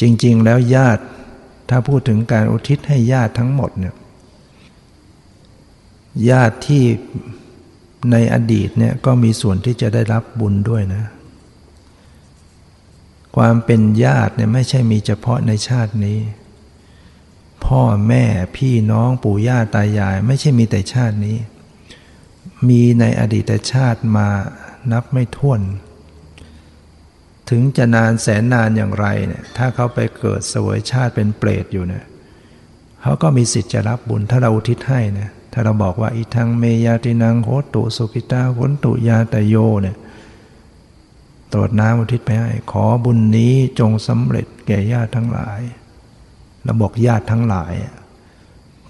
[0.00, 1.02] จริง ๆ แล้วญาติ
[1.68, 3.94] ถ้าพูดถึงการอุทิศให้ญาติทั้งหมดเนี่ย
[6.30, 6.84] ญาติที่
[8.12, 11.04] ในอดีตเนี่ยก็มีส่วนที่จะได้รับบุญด้วยนะ
[13.36, 16.18] ความเป็นญาติเนี่ยไม่ใช่มีเฉพาะในชาตินี้
[17.66, 18.24] พ่อแม่
[18.56, 21.36] พี่น้องปู่ย่าตายาย ไม่ใช่มีแต่ชาตินี้
[22.68, 24.28] มีในอดีตชาติมา
[24.92, 25.60] นับไม่ถ้วน
[27.50, 32.04] ถึงจะนานแสนนานอย่างไรเนี่ยถ้าเขาไปเกิดสวยชาติเป็นเปรตอยู่เนี่ย
[33.02, 39.96] เขาก็มีสิทธิ์จะรับบุญถ้าเราอุทิศให้นะถ้าเราบอกว่าอีทังเมยาตินังโหตุสุกิตาหนตุยาตโยเนี่ย
[41.52, 45.60] ตรวจน้ำอุทิศไปให้ ขอบุญนี้จงสำเร็จแก่ญาติทั้งหลาย
[46.64, 47.72] เราบอกญาติทั้งหลาย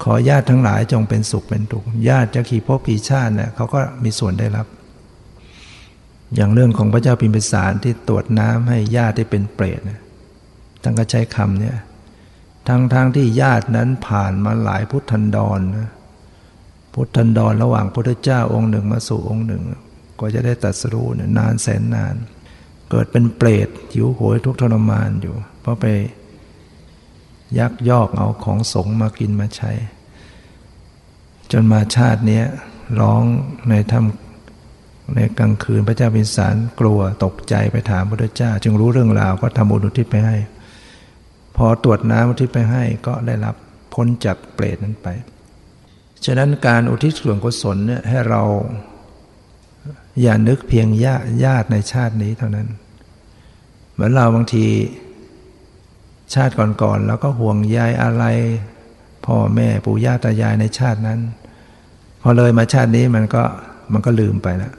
[0.03, 4.67] ขอญาติทั้งหลายจงเป็นสุขเป็นทุกข์ญาติจะขี่พบกี่ชาติเนี่ยเขาก็มีส่วนได้รับ
[6.35, 9.81] อย่างเรื่องของพระเจ้าพิมพิสารที่ตรวจน้ำให้ญาติที่เป็นเปรต
[10.83, 11.77] ท่านก็ใช้คำเนี่ย
[12.69, 15.89] ทั้งทงที่ญาตินั้นผ่านมาหลายพุทธันดรนะ
[16.95, 19.63] พุทธันดรระหว่างพระเจ้าองค์หนึ่งมาสู่องค์หนึ่ง
[20.21, 22.15] ก็จะได้ตัดสู้เนี่ยนานแสนนาน
[22.91, 25.87] เกิดเป็นเปรตหิวโหยทุกทรมานอยู่ เพราะไป
[27.59, 29.73] ยักยอกเอาของสงมากินมาใช้
[31.53, 32.43] จนมาชาตินี้
[33.01, 33.23] ร้อง
[33.69, 34.32] ในถ้ำ
[35.15, 40.37] ในกลางคืนพระเจ้าพิสารกลัวตกใจไปถามพระเจ้า จึงรู้เรื่องราวก็ทำบุญอุทิศไปให้
[41.57, 43.55] พอตรวจน้ำอุทิศไปให้ก็ได้รับ
[43.95, 45.09] พ้นจากเปรตนั้นไป
[46.25, 48.43] ฉะนั้นการอุทิศส่วนกุศลเนี่ยให้เรา
[50.23, 52.69] อย่านึกเพียงญาญาติในชาตินี้เท่านั้น
[53.93, 54.67] เหมือนเราบางที
[56.35, 58.25] ชาติก่อนๆแล้วก็ห่วงใยอะไร
[59.27, 61.21] พ่อแม่ปู่ย่าตายายในชาตินั้น
[62.23, 63.43] พอเลยมาชาตินี้มันก็
[63.93, 64.73] มันก็ลืมไปแล้ว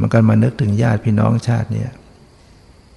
[0.00, 1.86] มันก็มานึกถึงญาติพี่น้องชาตินี้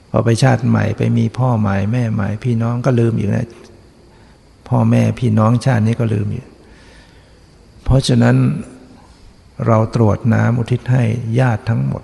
[0.09, 3.49] พอไปชาติใหม่ไปมีพ่อใหม่แม่ใหม่ พี่น้องก็ลืมอีกนะ
[4.69, 6.45] พ่อแม่พี่น้องชาตินี้ก็ลืมอยู่
[7.83, 8.35] เพราะฉะนั้น
[9.67, 11.03] เราตรวจน้ำอุทิศให้
[11.39, 12.03] ญาติทั้งหมด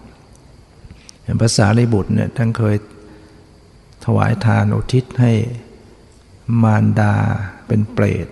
[1.23, 2.75] อย่างภาษาลิบุตรเนี่ยท่านเคย
[4.05, 5.33] ถวายทานอุทิศให้
[6.63, 7.15] มารดา
[7.67, 8.27] เป็นเปรต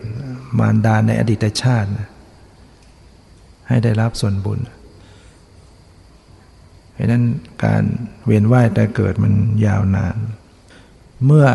[0.60, 1.90] มารดาในอดีตชาติ
[3.68, 4.60] ให้ได้รับส่วนบุญ
[6.96, 7.24] เพราะนั้น
[7.64, 7.84] การ
[8.26, 9.34] เวียนว่ายแต่เกิดมัน
[9.66, 10.18] ยาวนาน
[11.26, 11.48] เมื่อ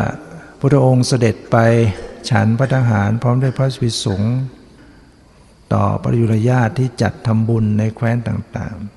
[0.59, 1.57] พระองค์เสด็จไป
[2.29, 4.35] ฉันพระทหารพร้อมด้วยพระสวิสงฆ์
[5.73, 8.87] ต่อปริยุรญาติที่จัดทำบุญในแคว้นต่างๆ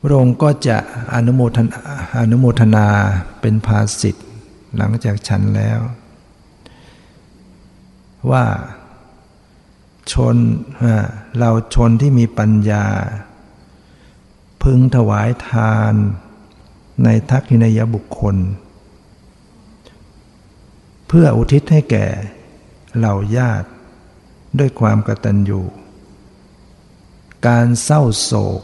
[0.00, 0.76] พระองค์ก็จะ
[1.14, 1.80] อนุโมทนา
[2.20, 2.86] อนุโมทนา
[3.40, 4.26] เป็นภาสิทธิ์
[4.76, 5.80] หลังจากฉันแล้ว
[8.30, 8.44] ว่า
[10.12, 10.36] ชน
[11.38, 12.84] เราชนที่มีปัญญา
[14.68, 15.94] พึงถวายทาน
[17.04, 18.36] ในทักษินยบุคคล
[21.08, 22.06] เพื่ออุทิศให้แก่
[22.96, 23.68] เหล่าญาติ
[24.58, 25.60] ด้วยความกตัญญู
[27.46, 28.62] การเศร้าโศก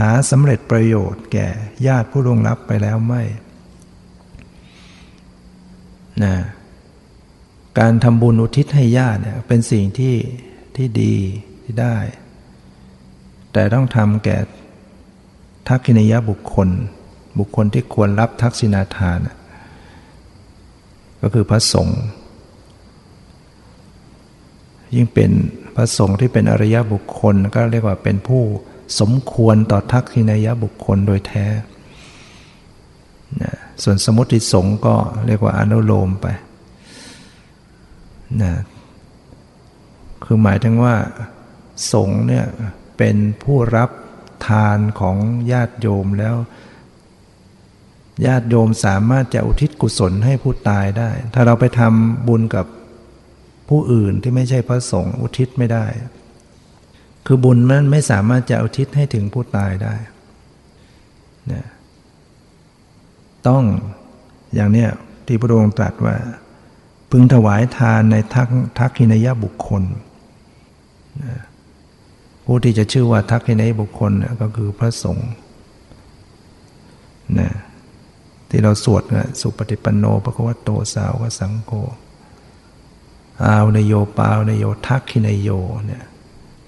[0.00, 1.48] หาสำเร็จประโยชน์แก่
[1.86, 3.22] ญาติผู้ล่วงลับไปแล้วไม่
[6.22, 6.34] นะ
[7.78, 10.16] การทำบุญอุทิศให้ญาติเนี่ยเป็นสิ่งที่
[10.76, 11.16] ที่ดี
[11.62, 11.96] ที่ได้
[13.52, 14.38] แต่ต้องทำแก่
[15.68, 16.68] ทักษิณยบุคคล
[17.38, 19.18] บุคคลที่ควรรับทักษิณาทาน
[21.20, 22.00] ก็คือพระสงฆ์
[24.94, 25.30] ยิ่งเป็น
[25.76, 28.42] พระสงฆ์ที่เป็นอริยบุคคลก็เรียกว่าเป็นผู้
[29.00, 31.46] สมควรต่อทักษิณยบุคคลโดยแท้
[33.82, 34.94] ส่วนสมุติสงฆ์ก็
[35.26, 36.26] เรียกว่าอนุโลมไป
[38.42, 38.52] นะ
[40.24, 40.94] คือหมายถึงว่า
[41.92, 42.44] สงฆ์เนี่ย
[42.96, 43.90] เป็นผู้รับ
[44.46, 45.16] ทานของ
[45.52, 46.36] ญาติโยมแล้ว
[48.26, 52.66] ญาติโยมสามารถจะอุทิศกุศลให้ผู้ตายได้ ถ้าเราไปทำบุญกับ
[53.68, 55.84] ผู้อื่นที่ไม่ใช่พระสงฆ์อุทิศไม่ได้
[57.26, 59.94] คือบุญมันไม่สามารถจะอุทิศให้ถึงผู้ตายได้
[61.52, 61.64] นะ
[63.48, 63.62] ต้อง
[64.54, 64.90] อย่างเนี้ย
[65.26, 66.16] ที่พระองค์ตรัสว่า
[67.10, 69.82] พึงถวายทานในทักทักขินยบุคคล
[71.24, 71.38] นะ
[72.44, 74.12] ผู้ที่จะชื่อว่าทักขินยบุคคล
[74.42, 75.30] ก็คือพระสงฆ์
[77.38, 77.50] นะ
[78.48, 81.72] ที่เราสวดนะสุปฏิปันโนปะคะวะโตสาวกสังโฆ
[83.44, 85.50] อาวเนโยปาวนโยทักขินโย
[85.86, 86.04] เนี่ย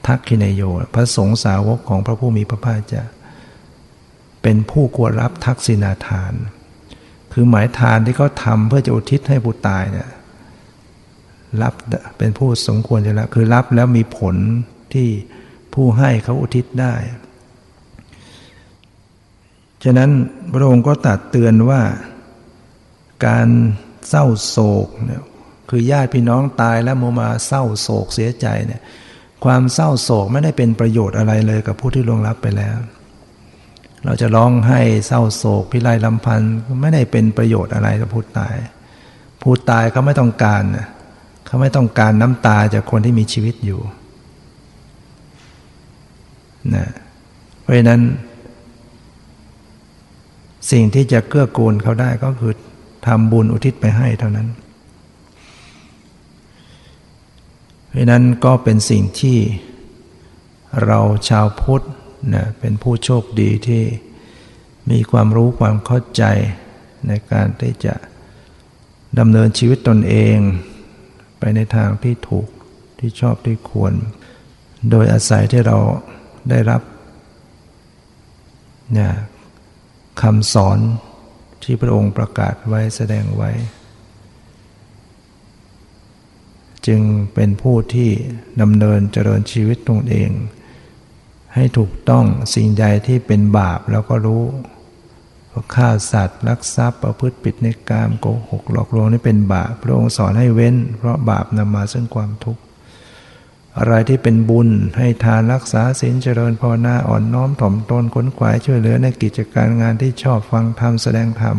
[0.06, 0.62] ทักขินโย
[0.94, 3.02] พระสงฆ์สาวกของพระผู้มีพระภาคจะ
[4.42, 6.32] เป็นผู้ควรรับทักษิณาทาน
[7.32, 10.08] คือหมายทานที่เขาทำเพื่อจะอุทิศให้ผู้ตายเนี่ย
[11.62, 11.74] รับ
[12.18, 14.36] เป็นผู้สมควรจะรับคือรับแล้วมีผล
[14.92, 15.08] ที่
[15.74, 16.94] ผู้ให้เขาอุทิศได้
[19.84, 20.10] ฉะนั้น
[20.54, 21.82] พระองค์ก็ตัดเตือนว่า
[23.26, 23.48] การ
[24.08, 25.22] เศร้าโศกเนี่ย
[25.70, 28.82] คือญาติพี่น้องตายแล้วโมมาเศร้าโศกเสียใจเนี่ย
[29.44, 32.76] ความเศร้าโศกไม่ได้เป็นประโยชน์อะไรเลยกับผู้ที่ล่วงลับไปแล้ว
[34.04, 38.54] เราจะร้องให้เศร้าโศกพิไรลำพันธ์ไม่ได้เป็นประโยชน์อะไรกับผู้ตาย
[39.42, 40.62] ผู้ตายเขาไม่ต้องการ
[41.46, 43.80] เขาไม่ต้องการน้ำตาจากคนที่มีชีวิตอยู่
[46.74, 46.86] นะ
[47.60, 48.00] เพราะฉะนั้น
[50.70, 52.54] สิ่งที่จะเกื้อกูลเขาได้ก็คือ
[53.06, 54.48] ทำบุญอุทิศไปให้เท่านั้น
[57.88, 59.38] เพราะนั้นก็เป็นสิ่งที่
[60.84, 61.84] เราชาวพุทธ
[62.34, 63.82] นะเป็นผู้โชคดีที่
[64.90, 66.24] มีความรู้ความเข้าใจ
[67.08, 67.94] ในการที่จะ
[69.18, 70.36] ดำเนินชีวิตตนเอง
[71.38, 72.48] ไปในทางที่ถูก
[72.98, 73.92] ที่ชอบที่ควร
[74.90, 75.78] โดยอาศัยที่เรา
[76.50, 76.82] ได้รับ
[78.92, 79.12] เนี่ย
[80.22, 80.78] คำสอน
[81.62, 83.50] ที่พระองค์ประกาศไว้แสดงไว้
[86.86, 87.02] จึง
[87.34, 88.10] เป็นผู้ที่
[88.60, 90.30] ดำเนินเจริญชีวิตตนเอง
[91.54, 92.24] ให้ถูกต้อง
[92.54, 94.42] สิ่งใดที่เป็นบาปแล้วก็รู้
[95.74, 102.62] ฆ่าสัตว์ลักทรัพย์ประพฤติผิดในกามโกหกหลอกลวงนี่เป็นบาป พระองค์สอนให้เว้น เพราะบาปนำมาซึ่งความทุกข์
[103.78, 104.68] อะไรที่เป็นบุญ
[104.98, 111.56] ให้ทานรักษาศีลเจริญภาวนาอ่อนน้อมถ่อมตนขนขวายช่วยเหลือในกิจการงานที่ชอบฟังธรรมแสดงธรรม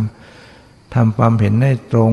[0.96, 2.12] ทำความเห็นให้ตรง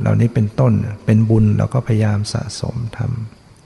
[0.00, 0.72] เหล่านี้เป็นต้น
[1.06, 2.98] เป็นบุญเราก็พยายามสะสมท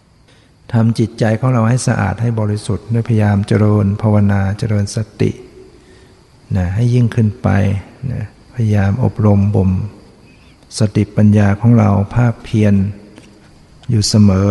[0.02, 5.30] ำทำจิตใจของเราให้สะอาดให้บริสุทธิ์ด้วยพยายามเจริญภาวนาเจริญสติ
[6.56, 7.48] นะให้ยิ่งขึ้นไป
[8.12, 8.24] นะ
[8.54, 9.70] พยายามอบรมบ่ม
[10.78, 12.74] สติปัญญาของเราภาคเพียร
[13.90, 14.50] อยู่เสมอ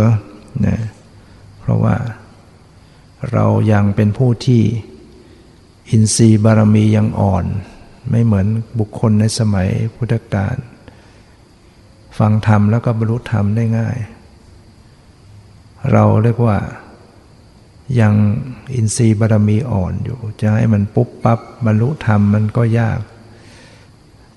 [0.65, 0.79] นะ
[1.65, 1.97] เพราะว่า
[3.31, 4.61] เรายังเป็นผู้ที่
[5.89, 7.45] อินทรีย์บารมียังอ่อน
[8.09, 8.47] ไม่เหมือน
[8.79, 10.55] บุคคลในสมัยพุทธกาล
[12.17, 13.97] ฟังธรรมแล้วก็บรรลุธรรมได้ง่าย
[15.91, 16.57] เราเรียกว่า
[17.99, 18.13] ยัง
[18.75, 22.99] อินทรีย์บารมีอ่อนอยู่ จะให้มันปุ๊บปั๊บบรรลุธรรมมันก็ยาก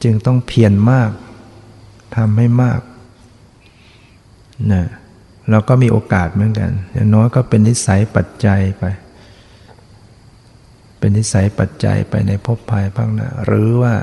[0.02, 1.10] จึงต้องเพียรมาก
[2.16, 2.80] ทำให้มาก
[4.72, 4.84] นะ
[5.50, 8.84] เราก็มีโอกาสเหมือนกัน อย่างน้อยก็เป็นนิสัยปัจจัยไป
[10.98, 13.94] เป็นนิสัยปัจจัยไปในภพภายภาคหน้าหรือว่า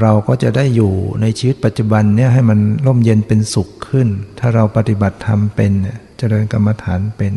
[0.00, 5.72] เราก็จะได้อยู่ในชีวิตปัจจุบันเนี่ยให้มันร่มเย็นเป็นสุขขึ้น ถ้าเราปฏิบัติธรรมเป็น
[6.18, 7.32] เจริญกรรมฐานเป็น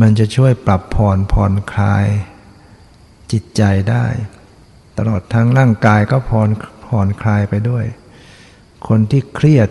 [0.00, 2.06] มันจะช่วยปรับผ่อนผ่อนคลาย
[3.32, 4.06] จิตใจได้
[4.98, 6.48] ตลอดทั้งร่างกายก็ผ่อน
[6.86, 7.84] ผ่อนคลายไปด้วย
[8.88, 9.68] คนที่เครียด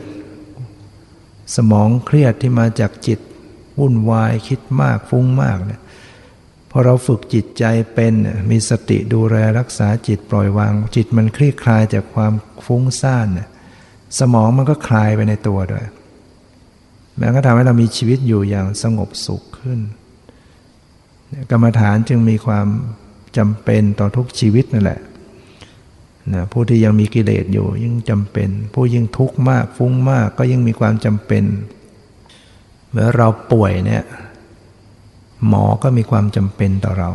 [1.56, 3.20] สมองเครียดที่มาจากจิต
[3.80, 5.82] วุ่นวายคิดมากฟุ้งมากเนี่ย
[6.72, 8.14] พอเราฝึกจิตใจเป็น
[8.50, 12.34] มีสติดูแลรักษาจิตปล่อยวาง จิตมันคลี่คลายจากความ
[12.66, 13.28] ฟุ้งซ่าน
[14.20, 15.86] สมองมันก็คลายไปในตัวด้วย
[17.20, 19.80] มันก็ทำให้เรามีชีวิตอยู่อย่างสงบสุขขึ้น
[21.52, 22.68] กรรมฐานจึงมีความ
[23.38, 25.00] จำเป็นต่อทุกชีวิตนั่นแหละ
[26.34, 31.44] นะผู้ที่ยังมีกิเลสอยู่ยิ่งจำเป็น ผู้ยิ่งทุกข์มากฟุ้งมากก็ยิ่งมีความจำเป็น
[32.90, 34.04] เมื่อเราป่วยเนี่ย
[35.48, 37.12] หมอก็มีความจำเป็นต่อเรา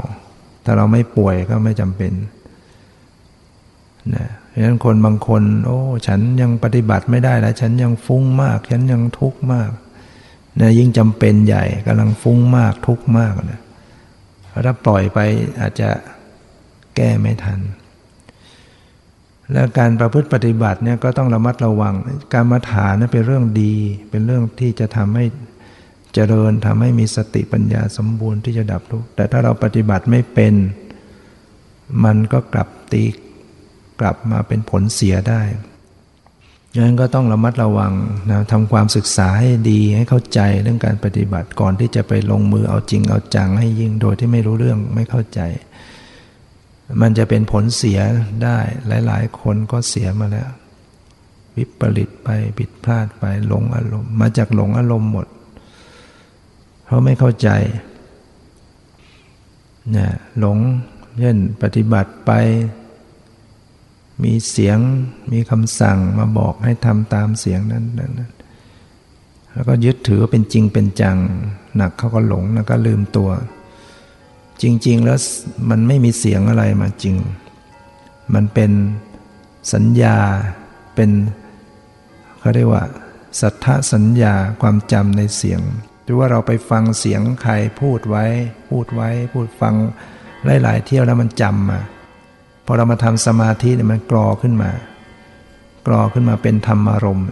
[0.65, 2.13] ถ้าเราไม่ป่วยก็ไม่จำเป็น
[4.15, 9.71] นะเพราะฉะนั้นคนบางคน โอ้ ฉันยังปฏิบัติไม่ได้แล้วฉันยังฟุ้งมาก ฉันยังทุกข์มาก
[10.61, 13.61] นะยิ่งจำเป็นใหญ่กำลังฟุ้งมากทุกข์มากนะ
[14.67, 15.19] ถ้าปล่อยไป
[15.61, 15.91] อาจจะ
[16.97, 17.61] แก้ไม่ทัน
[19.53, 21.95] และการประพฤติปฏิบัติเนี่ยก็ต้องระมัดระวัง
[22.33, 23.75] การมาฐานนั้นเป็นเรื่องดี
[24.11, 25.25] เป็นเรื่องที่จะทำให้
[26.15, 30.55] เจริญทำให้มีสติปัญญาสมบูรณ์ที่จะดับทุกข์แต่ถ้าเราปฏิบัติไม่เป็น
[32.05, 33.05] มันก็กลับตี
[34.01, 35.43] กลับมาเป็นผลเสียได้
[36.73, 37.93] ดังนั้นก็ต้องระมัดระวัง
[38.31, 45.41] นะทำความศึกษาให้ดีให้เข้าใจเรื่องการปฏิบัติก่อนที่จะไปลงมือเอาจริงเอาจังให้ยิ่งโดยที่ไม่รู้เรื่องไม่เข้าใจ
[47.01, 48.01] มันจะเป็นผลเสีย
[48.45, 48.59] ได้
[49.07, 50.51] หลาย ๆ คนก็เสียมาแล้ว
[51.57, 52.29] วิปริตไป
[52.59, 55.27] ผิดพลาดไปหลงอารมณ์ มาจากหลงอารมณ์หมด
[56.85, 57.49] เพราะไม่เข้าใจ
[59.91, 60.59] เนี่ยหลง
[61.21, 62.33] เช่นปฏิบัติไป
[64.23, 64.79] มีเสียง
[65.33, 68.13] มีคำสั่งมาบอกให้ทำตามเสียงนั้นนั้น
[69.53, 71.17] แล้วก็ยึดถือเป็นจริงเป็นจัง
[71.77, 73.31] หนักเขาก็หลงแล้วก็ลืมตัว
[74.63, 75.19] จริง ๆ แล้ว
[75.71, 77.17] มันไม่มีเสียงอะไรมาจริง
[78.35, 78.73] มันเป็น
[79.73, 80.17] สัญญา
[80.95, 81.11] เป็น
[82.39, 82.85] เขาเรียกว่า
[83.41, 85.61] สัทธสัญญาความจำในเสียง
[86.05, 88.25] หรือว่าเราไปฟังเสียงใครพูดไว้
[88.71, 89.75] พูดไว้ พูดฟัง
[90.63, 91.81] หลาย ๆ เที่ยวแล้วมันจำมา
[92.67, 94.71] พอเรามาทำสมาธิเนี่ยมันกรอขึ้นมา
[95.87, 97.29] กรอขึ้นมาเป็นธรรมารมณ์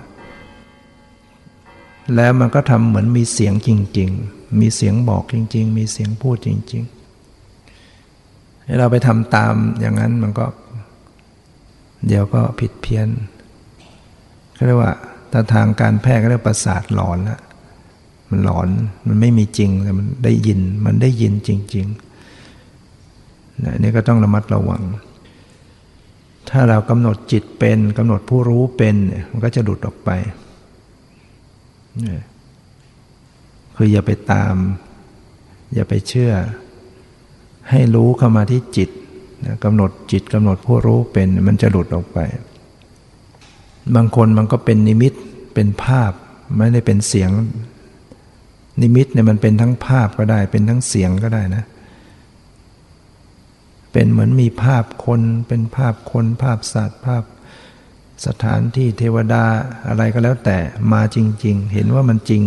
[2.14, 7.01] แล้วมันก็ทำเหมือนมีเสียงจริง ๆ มีเสียงบอกจริง ๆ มีเสียงพูดจริง ๆ
[8.78, 10.46] เราไปทำตามอย่างนั้นมันก็
[12.06, 13.08] เดี๋ยวก็ผิดเพี้ยน
[14.54, 14.92] เขาเรียกว่า
[15.32, 17.40] ถ้าทางการแพทย์ก็เรียกประสาทหลอนล้ว
[18.30, 18.68] มันหลอน
[19.06, 24.82] มันไม่มีจริงแต่มันได้ยินมันได้ยินจริงๆนะนี่ก็ต้องระมัดระวัง
[26.50, 28.96] ถ้าเรากำหนดจิตเป็นกำหนดผู้รู้เป็น
[29.30, 30.10] มันก็จะหลุดออกไป
[33.76, 34.54] คืออย่าไปตาม
[35.74, 36.32] อย่าไปเชื่อ
[37.70, 38.90] ให้รู้เข้ามาที่จิต
[39.64, 42.18] กำหนดจิตกำหนดผู้รู้เป็นมันจะหลุดออกไป
[43.94, 45.12] บางคนมันก็เป็นนิมิต
[45.54, 46.12] เป็นภาพ
[46.56, 47.30] ไม่ได้เป็นเสียง
[48.82, 51.64] นิมิตเนี่ยมันเป็นทั้งภาพก็ได้ เป็นทั้งเสียงก็ได้นะ
[53.92, 57.24] เป็นเหมือนมีภาพคนเป็นภาพคน ภาพสัตว์ ภาพ
[58.26, 59.44] สถานที่เทวดา
[59.88, 60.58] อะไรก็แล้วแต่
[60.92, 62.42] มาจริง ๆ เห็นว่ามันจริง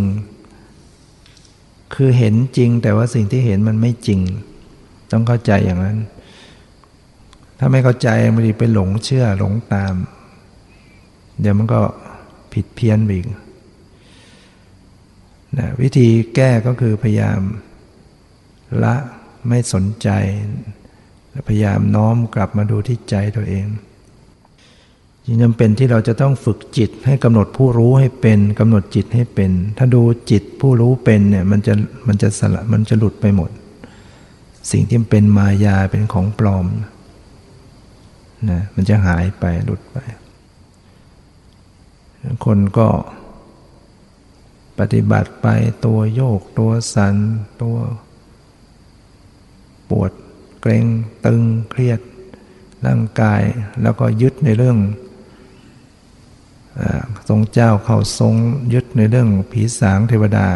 [1.94, 4.20] คือเห็นจริงแต่ว่าสิ่งที่เห็นมันไม่จริง
[5.16, 5.98] ต้องเข้าใจอย่างนั้น
[7.58, 9.94] ถ้าไม่เข้าใจมันจะไปหลงเชื่อหลงตาม
[11.40, 11.80] เดี๋ยวมันก็
[12.52, 13.28] ผิดเพี้ยนไปอีก
[15.58, 17.40] นะวิธีแก้ก็คือพยายาม
[18.82, 18.94] ละ
[19.48, 20.08] ไม่สนใจ
[21.48, 23.66] พยายามน้อมกลับมาดูที่ใจตัวเอง
[25.24, 31.74] ยิ่งจำเป็นที่เราจะต้องฝึกจิตให้กำหนดผู้รู้ให้เป็นกำหนดจิตให้เป็น ถ้าดูจิตผู้รู้เป็นเนี่ยมันจะ
[32.08, 33.50] มันจะสละมันจะหลุดไปหมด
[34.70, 36.66] สิ่งที่เป็นมายาเป็นของปลอม
[38.50, 39.96] นะมันจะหายไปหลุดไป
[42.44, 42.88] คนก็
[44.78, 45.46] ปฏิบัติไป
[45.84, 47.16] ตัวโยกตัวสัน
[47.62, 47.76] ตัว
[49.90, 50.12] ปวด
[50.60, 50.86] เกรง
[51.26, 52.00] ตึงเครียด
[52.86, 53.42] ร่างกาย
[53.82, 54.78] แล้วก็ยึดในเรื่อง
[57.28, 58.34] ทรงเจ้าเข้าทรง
[58.72, 60.48] ยึดในเรื่องผีสางเทวดา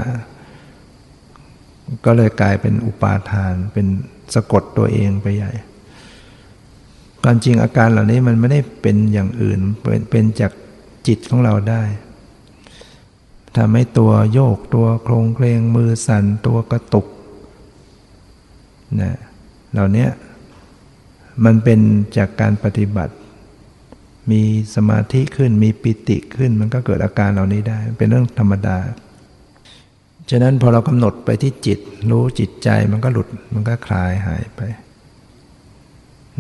[2.05, 3.87] ก็เลยกลายเป็นอุปาทาน เป็น
[4.35, 5.53] สะกดตัวเองไปใหญ่
[7.23, 10.53] ความจริงอาการเหล่านี้มันไม่ได้เป็นอย่างอื่นเป็นเป็นจาก
[11.07, 11.83] จิตของเราได้
[13.57, 17.07] ทำให้ตัวโยกตัวโครงเคลงมือสั่นตัวกระตุก
[19.01, 19.17] นะ
[19.73, 20.07] เหล่านี้
[21.45, 21.81] มันเป็น
[22.17, 23.15] จากการปฏิบัติ
[24.31, 24.43] มี
[24.75, 28.77] สมาธิขึ้นมีปิติขึ้น มันก็เกิดอาการเหล่านี้ได้ เป็นเรื่องธรรมดา
[30.31, 31.79] ฉะนั้นพอเรากำหนดไปที่จิต
[32.11, 34.61] รู้จิตใจมันก็หลุดมันก็คลายหายไป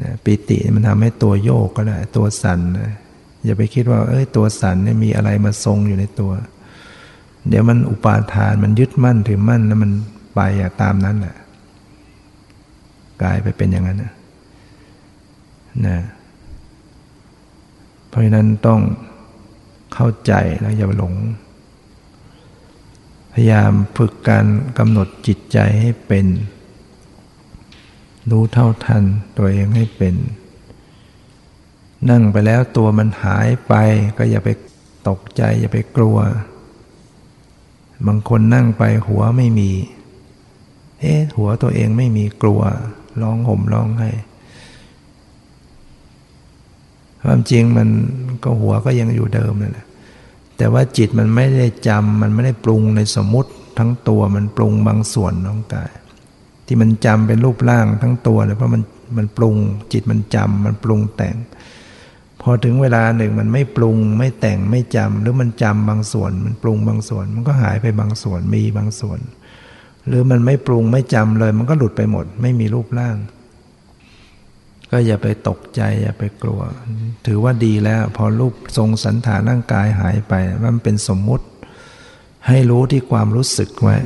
[0.03, 2.93] นะปิติมันทำให้ตัวโยกก็ได้ตัวสันนะ
[3.45, 6.33] อย่าไปคิดว่า เอ้ยตัวสันเนี่ยมีอะไรมาทรงอยู่ในตัว
[7.49, 9.91] เดี๋ยวมันอุปาทานมันยึดมั่นถือมั่นแล้วมัน
[10.35, 11.37] ไปอะตามนั้นแหละ
[13.23, 14.13] กลายไปเป็นอย่างนั้นนะ
[15.87, 15.99] นะ
[18.09, 18.81] เพราะฉะนั้นต้อง
[19.95, 21.15] เข้าใจแล้วอย่าหลง
[23.33, 24.47] พยายามฝึกการ
[24.79, 26.27] กำหนดจิตใจให้เป็น
[28.31, 29.03] รู้เท่าทัน
[29.39, 30.15] ตัวเองให้เป็น
[32.11, 33.75] นั่งไปแล้วตัวมันหายไป
[34.19, 34.49] ก็อย่าไป
[35.09, 36.19] ตกใจอย่าไปกลัว
[38.07, 39.71] บางคนนั่งไปหัวไม่มี
[41.01, 42.61] เอ๊ะหัวตัวเองไม่มีกลัว
[43.23, 44.11] ร้องห่มร้องไห้
[47.23, 47.89] ความจริงมัน
[48.45, 49.87] ก็หัวก็ยังอยู่เดิมนั่นแหละ
[50.61, 55.93] แต่ว่าจิตมันไม่ได้จำมันไม่ได้ปรุงในสมมติทั้งตัวมันปรุงบางส่วนของกาย
[56.67, 58.83] ที่มันจำเป็นรูปร่างทั้งตัวเลยเพราะมัน
[59.17, 59.57] มันปรุง
[59.93, 61.37] จิตมันจำมันปรุงแต่ง
[62.43, 69.21] พอถึงเวลาหนึ่งมันไม่ปรุง ไม่แต่งไม่จำหรือมันจำบางส่วน มันปรุงบางส่วน มันก็หายไปบางส่วนมีบางส่วน
[70.09, 73.17] หรือมันไม่ปรุงไม่จำเลย มันก็หลุดไปหมด ไม่มีรูปร่าง
[74.91, 76.61] ก็อย่าไปตกใจอย่าไปกลัว
[77.27, 80.35] ถือว่าดีแล้ว พอรูปทรงสันฐานร่างกายหายไป
[80.65, 81.47] มันเป็นสมมุติ
[82.49, 83.97] ให้รู้ที่ความรู้สึกไว้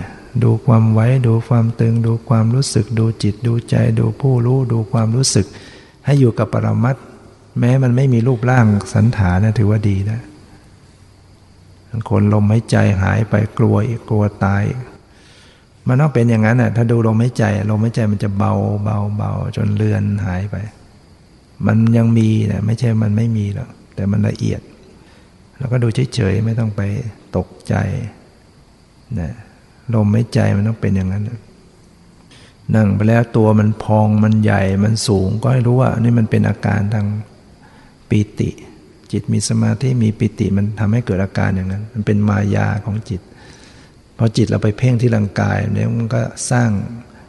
[0.42, 5.46] ดูความไว้ดูความตึง ดูความรู้สึก ดูจิตดูใจ ดูผู้รู้ ดูความรู้สึก
[6.04, 6.96] ให้อยู่กับปรมัต
[7.58, 10.20] แม้มันไม่มีรูปร่างสันฐานนะถือว่าดีนะ
[12.10, 14.64] คนลมหายใจหายไปกลัวอีกกลัวตาย
[15.88, 18.52] มันต้องเป็นอย่างนั้นน่ะถ้าดูลมหายใจลมหายใจมันจะเบา
[18.84, 20.56] เบาเบาจนเลือนหายไป
[21.66, 24.60] มันยังมีนะไม่ใช่มันไม่มีหรอกแต่มันละเอียด
[25.58, 26.82] แล้วก็ดูเฉยๆไม่ต้องไป
[27.36, 27.74] ตกใจ
[29.20, 29.32] นะ
[29.94, 31.24] ลมหายใจมันต้องเป็นอย่างนั้น
[32.74, 37.06] นั่งไปแล้วตัวมันพองมันใหญ่มันสูงก็ให้รู้ว่านี่มันเป็นอาการทาง
[38.08, 38.50] ปิติ
[39.12, 43.20] จิตมีสมาธิมีปิติมันทำให้เกิดอาการอย่างนั้น มันเป็นมายาของจิต
[44.18, 46.70] พอจิตเราไปเพ่งที่ร่างกายเนี่ยมันก็สร้าง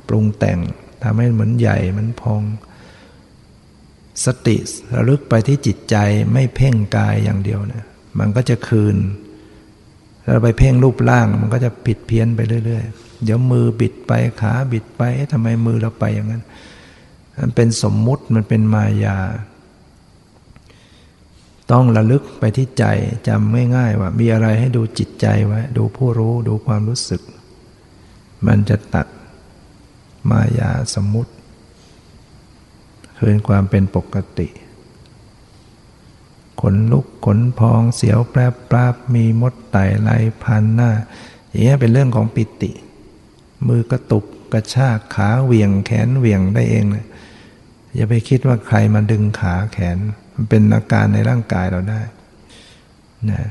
[0.07, 0.59] ปรุงแต่ง
[1.03, 2.41] ทำให้เหมือนใหญ่มันพอง
[4.25, 4.57] สติ
[4.93, 5.95] ระลึกไปที่จิตใจ
[6.33, 7.85] ไม่เพ่งกายอย่างเดียวเนี่ย
[8.19, 8.95] มันก็จะคืน
[10.31, 14.11] เราไปเพ่งรูปร่างมันก็จะผิดเพี้ยนไปเรื่อยๆ เดี๋ยวมือบิดไป
[14.41, 16.43] ขาบิดไปทำไมมือเราไปอย่างนั้น
[17.39, 19.17] มันเป็นสมมุติมันเป็นมายา
[21.71, 22.85] ต้องระลึกไปที่ใจ
[23.27, 27.21] จำง่ายๆว่า มีอะไรให้ดูจิตใจไว้ ดูผู้รู้ดูความรู้สึก
[28.47, 29.07] มันจะตัด
[30.29, 31.31] มายาสมมุติ
[33.17, 34.47] คืนความเป็นปกติ
[36.61, 40.09] ขนลุกขนพองเสียวแปรปราบมีมดไต่ไล
[40.43, 40.91] พันหน้า
[41.49, 42.71] อย่างนี้เป็นเรื่องของปิติ
[43.67, 47.05] มือกระตุกกระชากขาเหวี่ยงแขนเหวี่ยงได้เองเลย
[47.95, 49.97] อย่าไปคิดว่าใครมาดึงขาแขน
[50.35, 52.01] มันเป็นอาการในร่างกายเราได้
[53.31, 53.41] นะ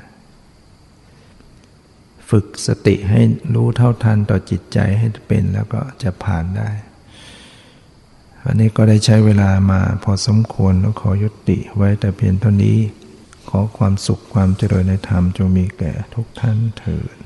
[2.30, 3.22] ฝึกสติให้
[3.54, 6.70] รู้เท่าทันต่อจิตใจให้เป็นแล้วก็จะผ่านได้
[8.44, 12.78] วันนี้ก็ได้ใช้เวลามาพอสมควรแล้วขอยุติไว้แต่เพียงเท่านี้
[13.48, 17.16] ขอความสุขความเจริญในธรรมจงมีแก่ทุกท่านเถิด